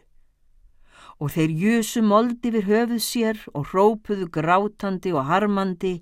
[1.16, 5.94] og þeir jösu moldi við höfuð sér og hrópuðu grátandi og harmandi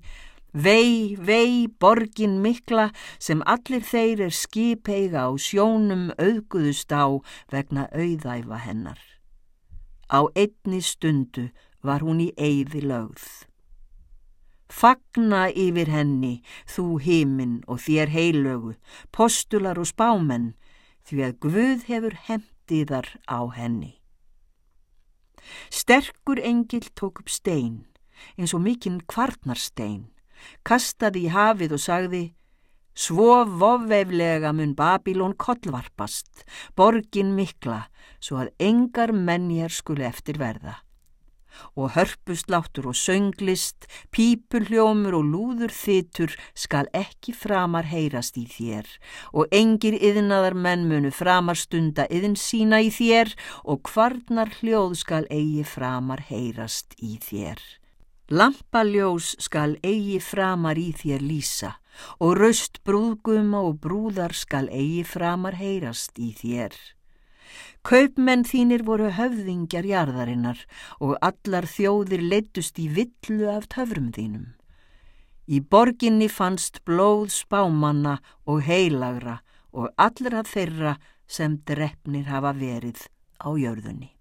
[0.55, 2.85] Vei, vei, borgin mikla
[3.19, 7.19] sem allir þeir er skipeiga á sjónum auðguðust á
[7.51, 9.01] vegna auðæfa hennar.
[10.07, 11.49] Á einni stundu
[11.83, 13.27] var hún í eyði lögð.
[14.71, 18.73] Fagna yfir henni, þú heiminn og þér heilögu,
[19.11, 20.53] postular og spámenn,
[21.03, 23.99] því að Guð hefur hemdiðar á henni.
[25.67, 27.83] Sterkur engil tók upp stein,
[28.39, 30.14] eins og mikinn kvarnarstein,
[30.63, 32.23] kastaði í hafið og sagði
[32.95, 36.45] Svo vofveiflega mun Babilón kollvarpast,
[36.79, 37.89] borgin mikla,
[38.23, 40.77] svo að engar mennjar skuli eftir verða.
[41.75, 48.87] Og hörpusláttur og sönglist, pípuljómur og lúður þytur skal ekki framar heyrast í þér
[49.31, 55.23] og engir yðnaðar menn munu framar stunda yðn sína í þér og kvarnar hljóð skal
[55.27, 57.59] eigi framar heyrast í þér.
[58.25, 61.75] Lampaljós skal eigi framar í þér lýsa
[62.17, 66.73] og raust brúðguma og brúðar skal eigi framar heyrast í þér.
[67.85, 70.63] Kaupmenn þínir voru höfðingjar jarðarinnar
[70.97, 74.55] og allar þjóðir leittust í villu af töfrum þínum.
[75.45, 78.17] Í borginni fannst blóð spámanna
[78.49, 79.37] og heilagra
[79.69, 80.97] og allra þeirra
[81.29, 83.05] sem drefnir hafa verið
[83.37, 84.14] á jörðunni.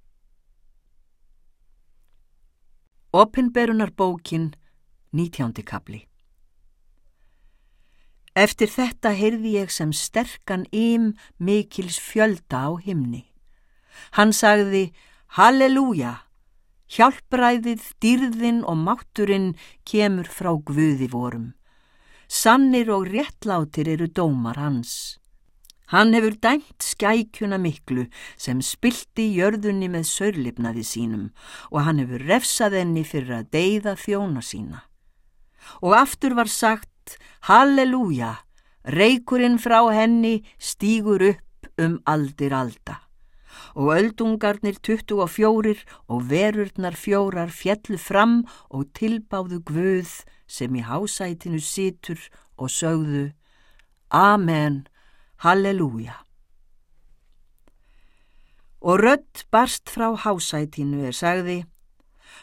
[3.14, 4.56] Opinberunar bókin,
[5.12, 6.08] nítjándi kapli
[8.34, 13.22] Eftir þetta heyrði ég sem sterkan ym mikils fjölda á himni.
[14.18, 14.90] Hann sagði,
[15.38, 16.26] Halleluja,
[16.90, 19.52] hjálpræðið, dýrðin og mátturinn
[19.86, 21.52] kemur frá Guði vorum.
[22.26, 25.20] Sannir og réttlátir eru dómar hans.
[25.92, 28.06] Hann hefur dæmt skækjuna miklu
[28.40, 31.26] sem spilti jörðunni með sörlipnaði sínum
[31.70, 34.80] og hann hefur refsað henni fyrir að deyða þjóna sína.
[35.84, 38.32] Og aftur var sagt, Halleluja,
[38.88, 43.00] reykurinn frá henni stýgur upp um aldir alda.
[43.76, 50.10] Og öldungarnir 24 og verurnar fjórar fjallu fram og tilbáðu Guð
[50.46, 52.20] sem í hásætinu situr
[52.56, 53.32] og sögðu,
[54.10, 54.86] Amen.
[55.44, 56.14] Halleluja.
[58.80, 61.56] Og rött barst frá hásætinu er sagði,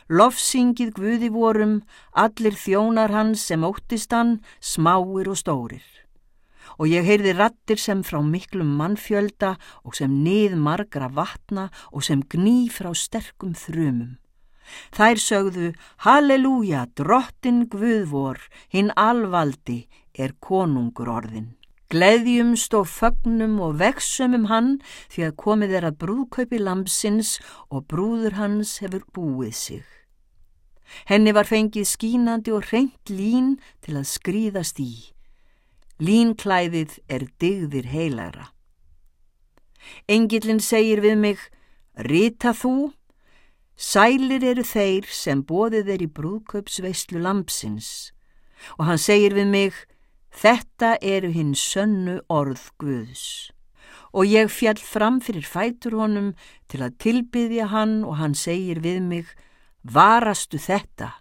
[0.06, 1.80] lofsingið Guði vorum,
[2.14, 5.88] allir þjónar hans sem óttist hann, smáir og stórir.
[6.78, 12.22] Og ég heyrði rattir sem frá miklum mannfjölda og sem nið margra vatna og sem
[12.22, 14.20] gný frá sterkum þrumum.
[14.94, 15.72] Þær sögðu,
[16.06, 18.38] Halleluja, drottin Guðvor,
[18.70, 21.50] hinn alvaldi er konungur orðin.
[21.92, 24.78] Gleðjumst og fögnum og veksumum hann
[25.12, 27.34] því að komið er að brúðkaupi lampsins
[27.68, 29.84] og brúður hans hefur búið sig.
[31.08, 34.94] Henni var fengið skínandi og reynt lín til að skrýðast í.
[36.00, 38.48] Línklæðið er digðir heilagra.
[40.08, 41.44] Engilin segir við mig,
[42.08, 42.94] rita þú,
[43.76, 48.12] sælir eru þeir sem bóðið er í brúðkaupsveistlu lampsins
[48.78, 49.74] og hann segir við mig,
[50.32, 53.52] Þetta eru hinn sönnu orð Guðs
[54.12, 56.32] og ég fjall fram fyrir fætur honum
[56.72, 59.28] til að tilbyðja hann og hann segir við mig,
[59.84, 61.14] varastu þetta?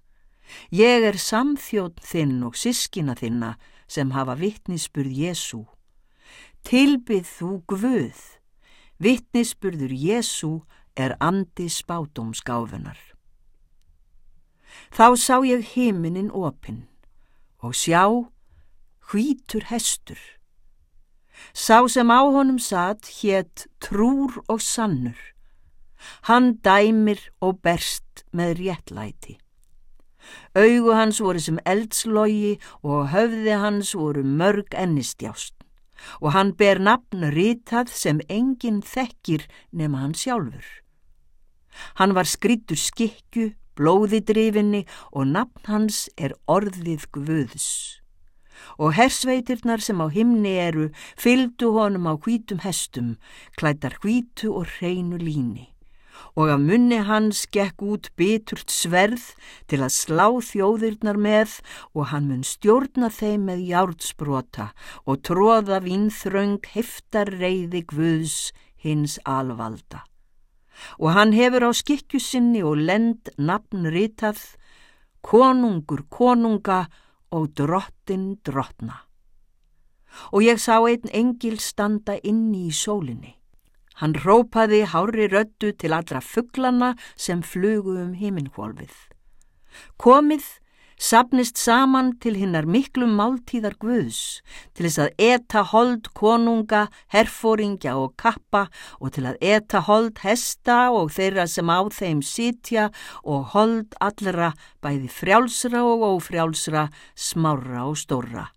[0.75, 3.55] Ég er samþjótt þinn og sískina þinna
[3.91, 5.63] sem hafa vittnisspurð Jésu.
[6.67, 8.19] Tilbyð þú Guð.
[9.01, 10.53] Vittnisspurður Jésu
[10.99, 12.99] er andi spátumsgáfunar.
[14.91, 16.85] Þá sá ég heiminin opinn
[17.63, 18.05] og sjá
[19.11, 20.19] hvítur hestur.
[21.55, 25.19] Sá sem á honum satt hétt trúr og sannur.
[26.29, 29.39] Hann dæmir og berst með réttlæti.
[30.55, 35.57] Augu hans voru sem eldslogi og höfði hans voru mörg ennistjást
[36.21, 40.65] og hann ber nafn ritað sem enginn þekkir nema hann sjálfur.
[42.01, 48.00] Hann var skrittur skikju, blóði drifinni og nafn hans er orðið guðs
[48.79, 53.17] og hersveitirnar sem á himni eru fyldu honum á hvítum hestum,
[53.59, 55.71] klættar hvítu og hreinu líni.
[56.37, 59.33] Og af munni hans gekk út biturt sverð
[59.69, 61.57] til að slá þjóðirnar með
[61.95, 64.71] og hann mun stjórna þeim með járdsbrota
[65.07, 70.05] og tróða vinnþröng heftar reyði Guðs hins alvalda.
[70.97, 74.41] Og hann hefur á skikkjusinni og lend nafn ritað,
[75.21, 76.87] konungur konunga
[77.31, 79.05] og drottin drottna.
[80.35, 83.37] Og ég sá einn engil standa inni í sólinni.
[84.01, 88.95] Hann rópaði hári röttu til allra fugglana sem flugu um himinkvolfið.
[90.01, 90.47] Komið,
[91.01, 94.41] sapnist saman til hinnar miklu máltíðar guðs,
[94.77, 98.67] til þess að eta hold konunga, herfóringja og kappa
[99.01, 102.91] og til að eta hold hesta og þeirra sem á þeim sitja
[103.25, 104.53] og hold allra
[104.85, 108.51] bæði frjálsra og ófrjálsra, smára og stórra.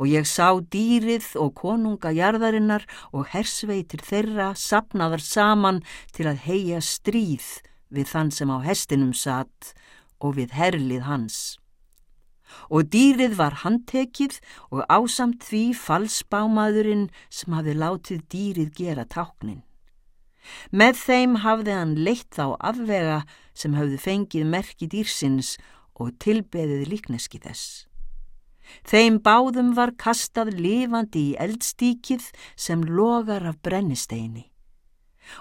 [0.00, 5.82] Og ég sá dýrið og konunga jarðarinnar og hersveitir þeirra sapnaðar saman
[6.16, 7.58] til að heia stríð
[7.92, 9.74] við þann sem á hestinum satt
[10.20, 11.38] og við herlið hans.
[12.70, 14.40] Og dýrið var handtekið
[14.74, 19.62] og ásamt því falsbámaðurinn sem hafi látið dýrið gera táknin.
[20.74, 23.20] Með þeim hafði hann leitt þá afvega
[23.54, 25.54] sem hafði fengið merki dýrsins
[25.94, 27.86] og tilbeðið líkneski þess.
[28.86, 34.49] Þeim báðum var kastað lifandi í eldstíkið sem logar af brennisteini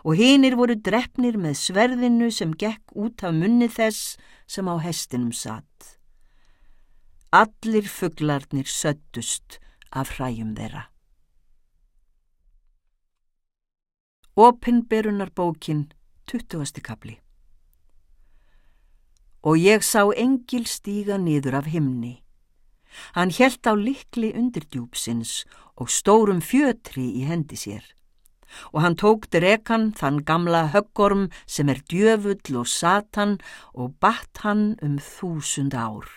[0.03, 4.17] og hinnir voru drefnir með sverðinu sem gekk út af munni þess
[4.47, 5.97] sem á hestinum satt.
[7.31, 9.59] Allir fugglarnir söttust
[9.91, 10.87] af hræjum þeirra.
[14.39, 15.89] Opinberunar bókin
[16.31, 16.81] 20.
[16.81, 17.19] kapli
[19.43, 22.19] Og ég sá engil stíga niður af himni
[23.15, 25.45] Hann helt á likli undirdjúpsins
[25.79, 27.83] og stórum fjötri í hendi sér.
[28.73, 33.37] Og hann tók drekan þann gamla höggorm sem er djöfull og satan
[33.73, 36.07] og batt hann um þúsund ár.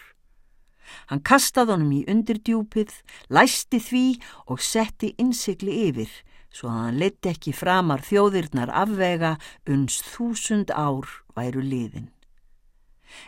[1.09, 2.93] Hann kastaði honum í undirdjúpið,
[3.33, 4.07] læsti því
[4.53, 6.11] og setti innsikli yfir,
[6.53, 9.37] svo að hann leti ekki framar þjóðirnar afvega
[9.69, 12.11] uns þúsund ár væru liðin.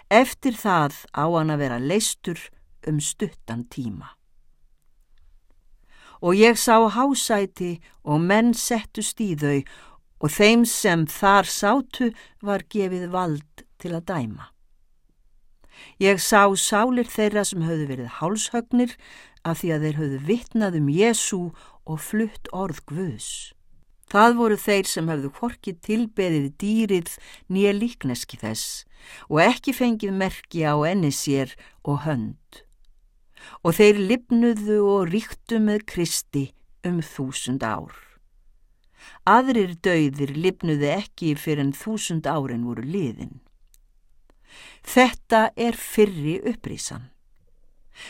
[0.09, 2.41] Eftir það á hann að vera leistur
[2.89, 4.13] um stuttan tíma.
[6.23, 9.63] Og ég sá hásæti og menn settust í þau
[10.25, 12.11] og þeim sem þar sátu
[12.41, 14.49] var gefið vald til að dæma.
[16.01, 18.95] Ég sá sálir þeirra sem höfðu verið hálshögnir
[19.45, 21.43] af því að þeir höfðu vittnað um Jésu
[21.85, 23.53] og flutt orð Guðs.
[24.09, 27.15] Það voru þeir sem höfðu hvorki tilbeðið dýrið
[27.53, 28.85] nýja líkneski þess
[29.29, 31.53] og ekki fengið merkja á enni sér
[31.85, 32.64] og hönd
[33.63, 36.45] og þeir lifnuðu og ríktu með Kristi
[36.87, 37.95] um þúsund ár.
[39.29, 43.41] Aðrir döðir lifnuðu ekki fyrir en þúsund árin voru liðin.
[44.85, 47.11] Þetta er fyrri upprísan.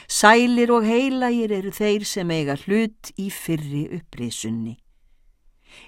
[0.09, 4.78] Sælir og heilagir eru þeir sem eiga hlut í fyrri upprísunni.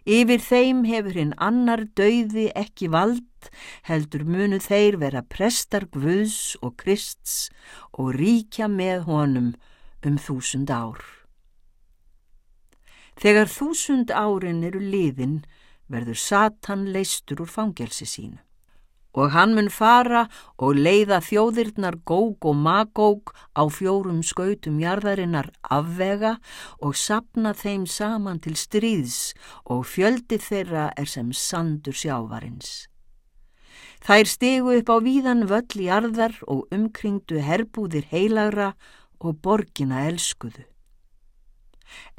[0.07, 3.51] Yfir þeim hefur hinn annar dauði ekki vald,
[3.89, 7.51] heldur munu þeir vera prestar Guðs og Krists
[7.93, 9.53] og ríkja með honum
[10.07, 11.03] um þúsund ár.
[13.17, 15.41] Þegar þúsund árin eru liðin
[15.91, 18.46] verður Satan leistur úr fangelsi sínu
[19.17, 20.27] og hann mun fara
[20.61, 26.37] og leiða þjóðirnar góg og magóg á fjórum skautum jarðarinnar afvega
[26.85, 29.33] og sapna þeim saman til stríðs
[29.65, 32.87] og fjöldi þeirra er sem sandur sjávarins.
[34.07, 38.75] Þær stegu upp á víðan völl í arðar og umkringdu herbúðir heilagra
[39.19, 40.67] og borgina elskuðu.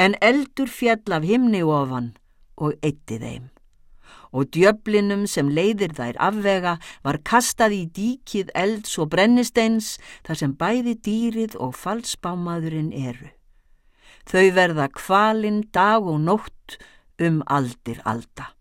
[0.01, 2.15] En eldur fjall af himni ofan
[2.57, 3.51] og eitti þeim
[4.31, 6.75] og djöflinum sem leiðir þær afvega
[7.05, 9.95] var kastað í díkið elds og brennisteins
[10.27, 13.31] þar sem bæði dýrið og falsbámaðurinn eru.
[14.27, 16.77] Þau verða kvalinn dag og nótt
[17.23, 18.51] um aldir alda.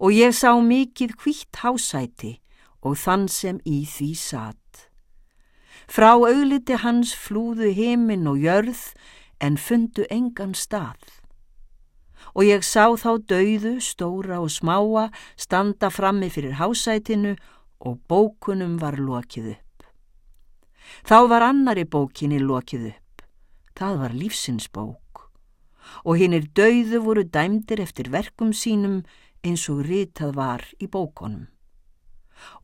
[0.00, 2.38] Og ég sá mikið hvitt hásæti
[2.80, 4.86] og þann sem í því satt.
[5.90, 8.92] Frá augliti hans flúðu heiminn og jörð
[9.42, 11.19] en fundu engan stað
[12.34, 17.36] og ég sá þá dauðu, stóra og smáa, standa frammi fyrir hásætinu
[17.80, 19.84] og bókunum var lokið upp.
[21.06, 23.22] Þá var annari bókinni lokið upp.
[23.78, 25.30] Það var lífsins bók.
[26.04, 29.00] Og hinnir dauðu voru dæmdir eftir verkum sínum
[29.42, 31.48] eins og ritað var í bókonum.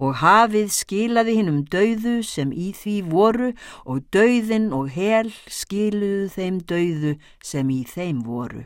[0.00, 3.50] Og hafið skilaði hinnum dauðu sem í því voru
[3.84, 7.12] og dauðin og hel skiluðu þeim dauðu
[7.44, 8.64] sem í þeim voru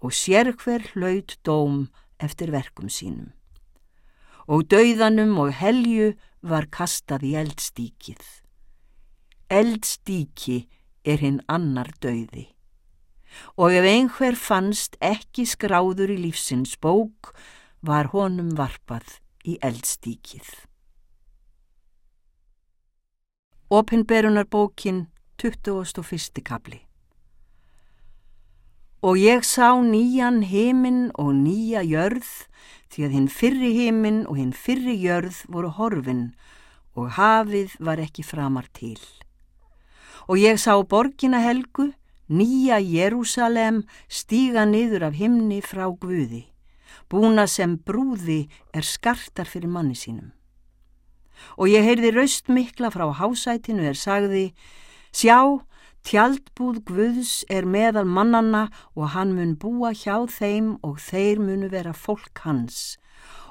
[0.00, 1.88] og sér hver hlaut dóm
[2.20, 3.32] eftir verkum sínum.
[4.48, 8.22] Og dauðanum og helju var kastað í eldstíkið.
[9.52, 10.62] Eldstíki
[11.04, 12.48] er hinn annar dauði.
[13.60, 17.34] Og ef einhver fannst ekki skráður í lífsins bók,
[17.84, 20.48] var honum varpað í eldstíkið.
[23.68, 25.06] Opinberunarbókin
[25.36, 26.40] 21.
[26.42, 26.87] kapli
[28.98, 32.26] Og ég sá nýjan heiminn og nýja jörð,
[32.90, 36.32] því að hinn fyrri heiminn og hinn fyrri jörð voru horfin
[36.98, 38.98] og hafið var ekki framar til.
[40.26, 41.92] Og ég sá borgina helgu,
[42.26, 46.48] nýja Jérúsalem, stíga niður af himni frá Guði,
[47.06, 50.34] búna sem brúði er skartar fyrir manni sínum.
[51.54, 54.50] Og ég heyrði raust mikla frá hásætinu er sagði,
[55.14, 55.62] sjá,
[56.08, 61.92] Tjaldbúð Guðs er meðal mannanna og hann mun búa hjá þeim og þeir munu vera
[61.92, 62.96] fólk hans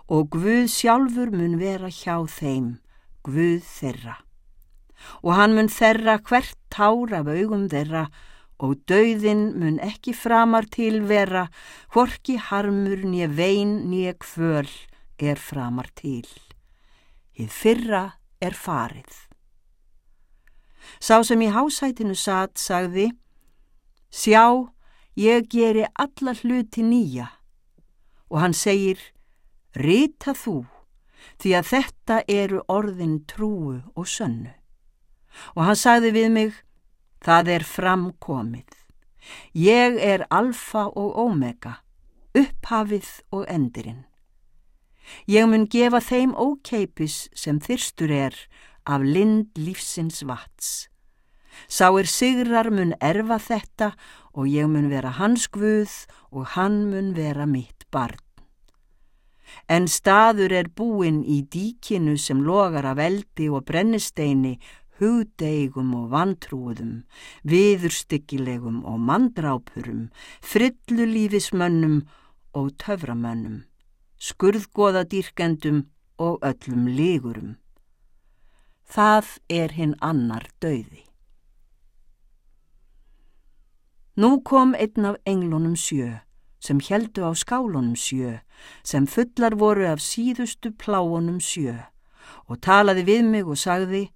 [0.10, 2.80] og Guð sjálfur mun vera hjá þeim,
[3.22, 4.16] Guð þeirra.
[5.22, 8.08] Og hann mun þerra hvert tár af augum þeirra
[8.58, 11.52] og dauðin mun ekki framar til vera,
[11.94, 14.74] hvorki harmur nýja vein nýja kvöl
[15.22, 16.26] er framar til.
[17.38, 18.06] Hið fyrra
[18.42, 19.27] er farið.
[21.00, 23.12] Sá sem í hásætinu satt sagði,
[24.12, 24.70] sjá,
[25.18, 27.32] ég geri alla hluti nýja
[28.30, 29.00] og hann segir,
[29.76, 30.66] rita þú,
[31.40, 34.52] því að þetta eru orðin trúu og sönnu.
[35.56, 36.58] Og hann sagði við mig,
[37.24, 38.76] það er framkomið.
[39.56, 41.80] Ég er alfa og omega,
[42.36, 44.06] upphafið og endirinn.
[45.28, 48.36] Ég mun gefa þeim ókeipis sem þyrstur er
[48.88, 50.88] af lind lífsins vats.
[51.68, 53.92] Sá er sigrar mun erfa þetta
[54.38, 55.94] og ég mun vera hans guð
[56.32, 58.22] og hann mun vera mitt barn.
[59.68, 64.58] En staður er búinn í díkinu sem logar af eldi og brennisteini,
[65.00, 67.04] hugdeigum og vantrúðum,
[67.48, 70.08] viðurstyggilegum og mandrápurum,
[70.42, 72.02] frillulífismönnum
[72.58, 73.62] og töframönnum,
[74.18, 75.86] skurðgóðadýrkendum
[76.18, 77.56] og öllum lígurum.
[78.88, 81.04] Það er hinn annar döiði.
[84.18, 86.24] Nú kom einn af englunum sjö,
[86.64, 88.40] sem heldu á skálunum sjö,
[88.82, 91.76] sem fullar voru af síðustu pláunum sjö,
[92.50, 94.08] og talaði við mig og sagði,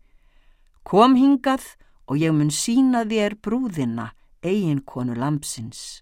[0.88, 1.76] kom hingað
[2.08, 4.10] og ég mun sína þér brúðina,
[4.42, 6.02] eiginkonu lampsins.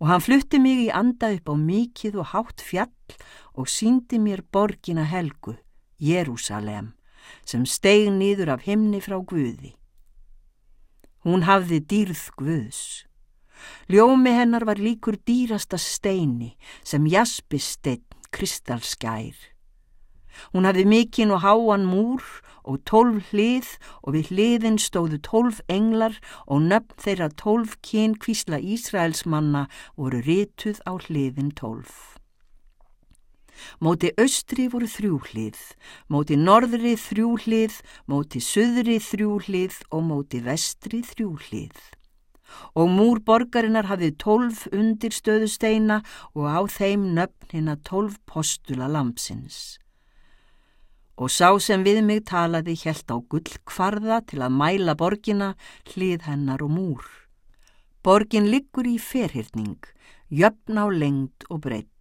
[0.00, 3.18] Og hann flutti mig í anda upp á mikið og hátt fjall
[3.54, 5.54] og síndi mér borgina helgu,
[6.02, 6.97] Jérúsalem
[7.44, 9.74] sem steig nýður af himni frá Guði.
[11.26, 12.82] Hún hafði dýrð Guðs.
[13.90, 16.54] Ljómi hennar var líkur dýrasta steini
[16.86, 19.34] sem jaspisteinn kristalskær.
[20.52, 22.22] Hún hafði mikinn og háan múr
[22.68, 23.70] og tólf hlið
[24.04, 30.82] og við hliðin stóðu tólf englar og nöfn þeirra tólf kyn kvísla Ísraelsmanna voru rituð
[30.86, 32.17] á hliðin tólf.
[33.84, 35.58] Móti austri voru þrjúhlið,
[36.12, 37.78] móti norðri þrjúhlið,
[38.10, 41.76] móti suðri þrjúhlið og móti vestri þrjúhlið.
[42.74, 46.00] Og múr borgarinnar hafið tólf undir stöðusteina
[46.32, 49.76] og á þeim nöfn hinn að tólf postula lampsins.
[51.18, 55.54] Og sá sem við mig talaði helt á gullkvarða til að mæla borgina,
[55.90, 57.06] hlið hennar og múr.
[58.06, 59.82] Borgin liggur í ferhyrning,
[60.30, 61.97] jöfn á lengd og breytt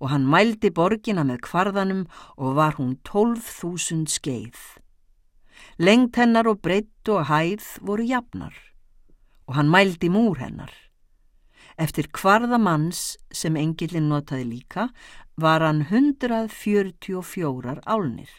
[0.00, 2.06] og hann mældi borgina með kvarðanum
[2.36, 4.58] og var hún tólf þúsund skeið.
[5.78, 8.54] Lengt hennar og breytt og hæð voru jafnar
[9.46, 10.72] og hann mældi múr hennar.
[11.76, 14.88] Eftir kvarða manns sem engilin notaði líka
[15.36, 18.30] var hann 144 álnir.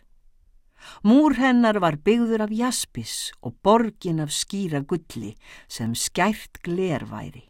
[1.03, 5.35] Múr hennar var byggður af jaspis og borgin af skýra gulli
[5.67, 7.49] sem skært glerværi.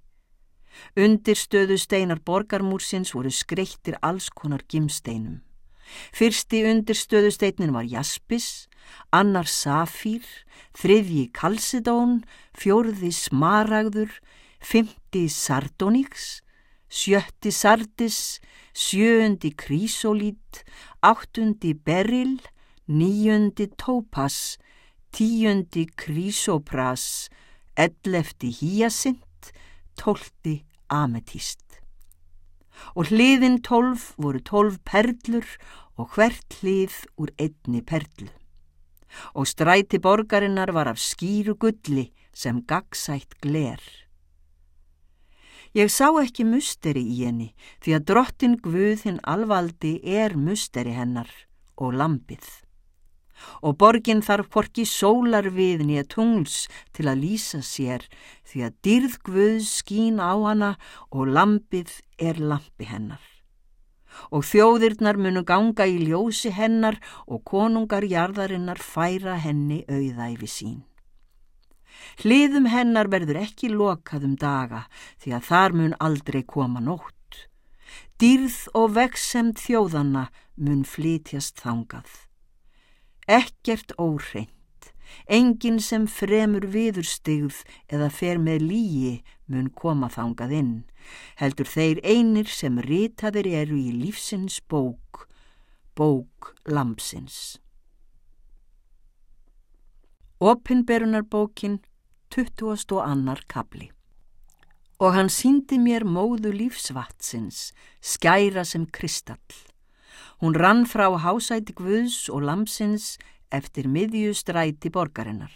[0.95, 5.41] Undirstöðu steinar borgarmúrsins voru skreittir alls konar gimsteinum.
[6.15, 8.67] Fyrsti undirstöðu steinin var jaspis,
[9.13, 10.25] annar safír,
[10.77, 12.23] þriðji kalsidón,
[12.57, 14.11] fjórði smaragður,
[14.59, 16.41] fymti sardóniks,
[16.89, 18.39] sjötti sardis,
[18.73, 20.63] sjöundi krísolít,
[21.05, 22.39] áttundi beril,
[22.87, 24.57] níundi tópas,
[25.15, 27.29] tíundi krísopras,
[27.77, 29.51] ellefti híasint,
[29.99, 31.63] tólti ametist.
[32.95, 35.47] Og hliðin tólf voru tólf perlur
[35.95, 38.31] og hvert hlið úr einni perlu.
[39.31, 43.79] Og stræti borgarinnar var af skýru gulli sem gagsætt gler.
[45.75, 47.49] Ég sá ekki musteri í henni
[47.83, 51.31] því að drottin Guð hinn alvaldi er musteri hennar
[51.75, 52.64] og lampið
[53.61, 58.07] og borgin þarf hvorki sólar við nýja tungls til að lýsa sér
[58.47, 60.71] því að dýrð Guð skín á hana
[61.11, 63.23] og lampið er lampi hennar.
[64.31, 70.77] Og þjóðirnar munu ganga í ljósi hennar og konungar jarðarinnar færa henni auðæfi sín.
[72.23, 74.85] Hliðum hennar verður ekki lokað um daga
[75.23, 77.11] því að þar mun aldrei koma nótt.
[78.19, 82.24] Dýrð og veksemt þjóðanna mun flytjast þangað.
[83.25, 84.91] Ekkert óhreint,
[85.25, 89.13] enginn sem fremur viðurstigð eða fer með líi
[89.49, 90.75] mun koma þangað inn,
[91.41, 95.25] heldur þeir einir sem ritaðir eru í lífsins bók,
[95.97, 97.57] bók lampsins.
[100.37, 101.79] Opinberunarbókin
[102.29, 102.99] 20.
[103.01, 103.89] annar kabli
[105.01, 109.64] Og hann síndi mér móðu lífsvatsins, skæra sem kristall.
[110.41, 113.15] Hún rann frá hásæti Guðs og lamsins
[113.51, 115.53] eftir miðjustræti borgarinnar.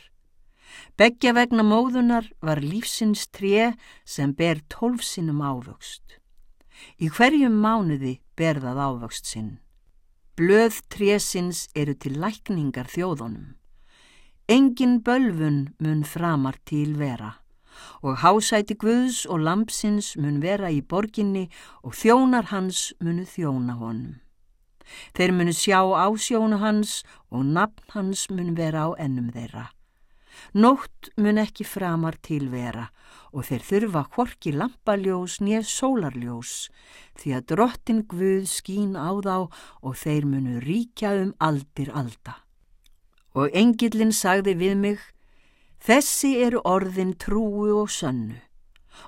[0.98, 3.74] Beggja vegna móðunar var lífsins tré
[4.06, 6.20] sem ber tólfsinnum ávöxt.
[7.04, 9.58] Í hverjum mánuði ber það ávöxt sinn.
[10.40, 13.58] Blöð trésins eru til lækningar þjóðunum.
[14.48, 17.36] Engin bölfun mun framar til vera
[18.02, 21.50] og hásæti Guðs og lampsins mun vera í borginni
[21.84, 24.20] og þjónar hans munu þjóna honum.
[25.16, 29.70] Þeir munu sjá ásjónu hans og nafn hans mun vera á ennum þeirra.
[30.54, 32.88] Nótt mun ekki framar til vera
[33.36, 36.54] og þeir þurfa hvorki lampaljós nýja sólarljós
[37.20, 39.38] því að drottin Guð skín á þá
[39.84, 42.40] og þeir munu ríkja um aldir alda.
[43.38, 45.00] Og engillin sagði við mig,
[45.86, 48.40] þessi eru orðin trúu og sönnu.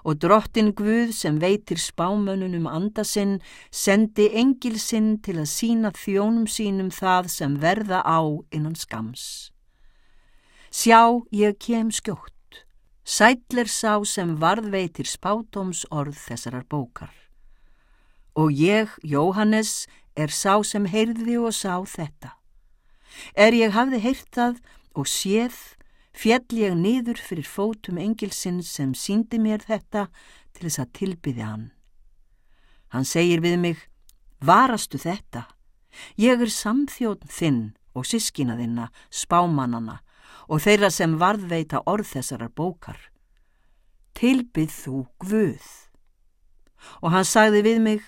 [0.05, 3.39] Og drottin Guð sem veitir spámönnunum andasinn
[3.71, 8.19] sendi engilsinn til að sína þjónum sínum það sem verða á
[8.51, 9.51] innan skams.
[10.71, 12.31] Sjá, ég kem skjótt.
[13.03, 17.11] Sætler sá sem varðveitir spátóms orð þessarar bókar.
[18.37, 22.37] Og ég, Jóhannes, er sá sem heyrði og sá þetta.
[23.35, 24.61] Er ég hafði heyrt það
[24.95, 25.57] og séð,
[26.13, 30.07] fjall ég niður fyrir fótum engilsinn sem síndi mér þetta
[30.53, 31.67] til þess að tilbyði hann.
[32.91, 33.77] Hann segir við mig,
[34.43, 35.47] varastu þetta?
[36.19, 37.61] Ég er samþjóðn þinn
[37.95, 39.99] og sískina þinna, spámanana
[40.51, 42.99] og þeirra sem varðveita orð þessarar bókar.
[44.15, 45.67] Tilbyð þú Guð.
[46.99, 48.01] Og hann sagði við mig,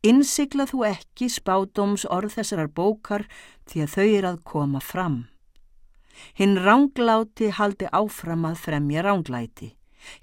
[0.00, 3.26] Innsikla þú ekki spádóms orð þessarar bókar
[3.68, 5.18] því að þau er að koma fram.
[6.38, 9.74] Hinn rángláti haldi áfram að fremja ránglæti.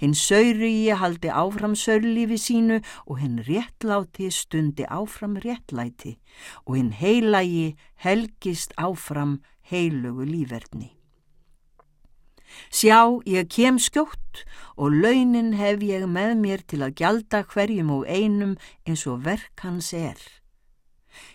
[0.02, 6.18] Hinn sauri í haldi áfram saurlífi sínu og hinn réttláti stundi áfram réttlæti
[6.66, 10.98] og hinn heilagi helgist áfram heilugu lífverðni.
[12.72, 14.44] Sjá, ég kem skjótt
[14.78, 18.56] og launin hef ég með mér til að gjalda hverjum og einum
[18.88, 20.18] eins og verk hans er.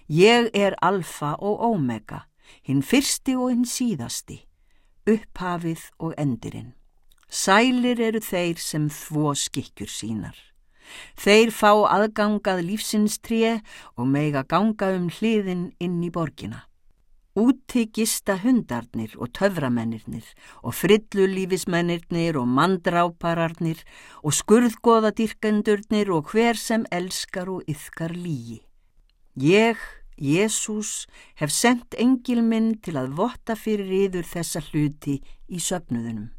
[0.09, 2.24] Ég er alfa og omega,
[2.66, 4.43] hinn fyrsti og hinn síðasti,
[5.08, 6.72] upphafið og endirinn.
[7.32, 10.36] Sælir eru þeir sem þvó skikkjur sínar.
[11.16, 13.62] Þeir fá aðgangað lífsins tré
[13.96, 16.66] og meiga ganga um hliðin inn í borgina.
[17.32, 20.26] Úti gista hundarnir og töframennirnir
[20.60, 23.80] og frillulífismennirnir og mandrápararnir
[24.20, 28.60] og skurðgoðadyrkendurnir og hver sem elskar og yfkar lígi.
[29.40, 29.80] Ég,
[30.22, 35.16] Jésús, hef sendt engil minn til að votta fyrir yður þessa hluti
[35.50, 36.30] í söpnuðunum.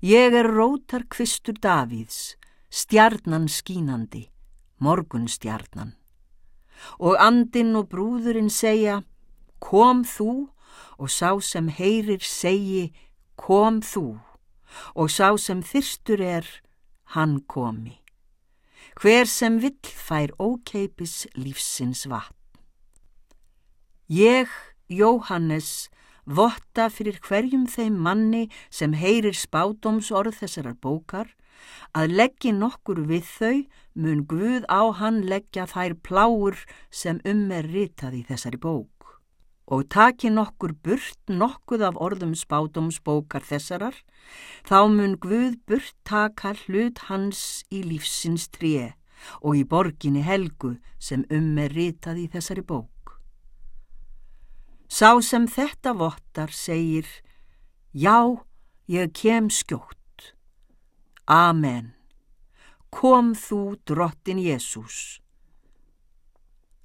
[0.00, 2.36] Ég er rótar kvistur Davíðs,
[2.70, 4.28] stjarnan skínandi,
[4.78, 5.96] morgunstjarnan.
[7.02, 9.02] Og andin og brúðurinn segja,
[9.58, 10.46] kom þú
[10.98, 12.92] og sá sem heyrir segi
[13.34, 14.20] kom þú
[14.94, 16.46] og sá sem þyrstur er
[17.14, 17.98] hann komi.
[19.00, 22.43] Hver sem vill fær ókeipis lífsins vatn.
[24.14, 24.46] Ég,
[24.86, 25.88] Jóhannes,
[26.22, 31.32] votta fyrir hverjum þeim manni sem heyrir spádomsorð þessarar bókar
[31.98, 33.56] að leggji nokkur við þau
[34.04, 36.60] mun Guð á hann leggja þær pláur
[36.92, 39.18] sem um er ritað í þessari bók
[39.66, 43.96] og taki nokkur burt nokkuð af orðum spátumsbókar þessarar,
[44.62, 48.92] þá mun Guð burt taka hlut hans í lífsins tré
[49.42, 52.93] og í borginni helgu sem um er ritað í þessari bók.
[54.88, 57.08] Sá sem þetta vottar segir,
[57.92, 58.44] já,
[58.86, 60.34] ég kem skjótt.
[61.26, 61.94] Amen.
[62.92, 65.20] Kom þú drottin Jésús.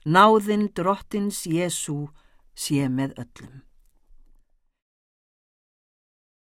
[0.07, 2.07] Náðinn drottins Jésú
[2.55, 3.68] sé með öllum.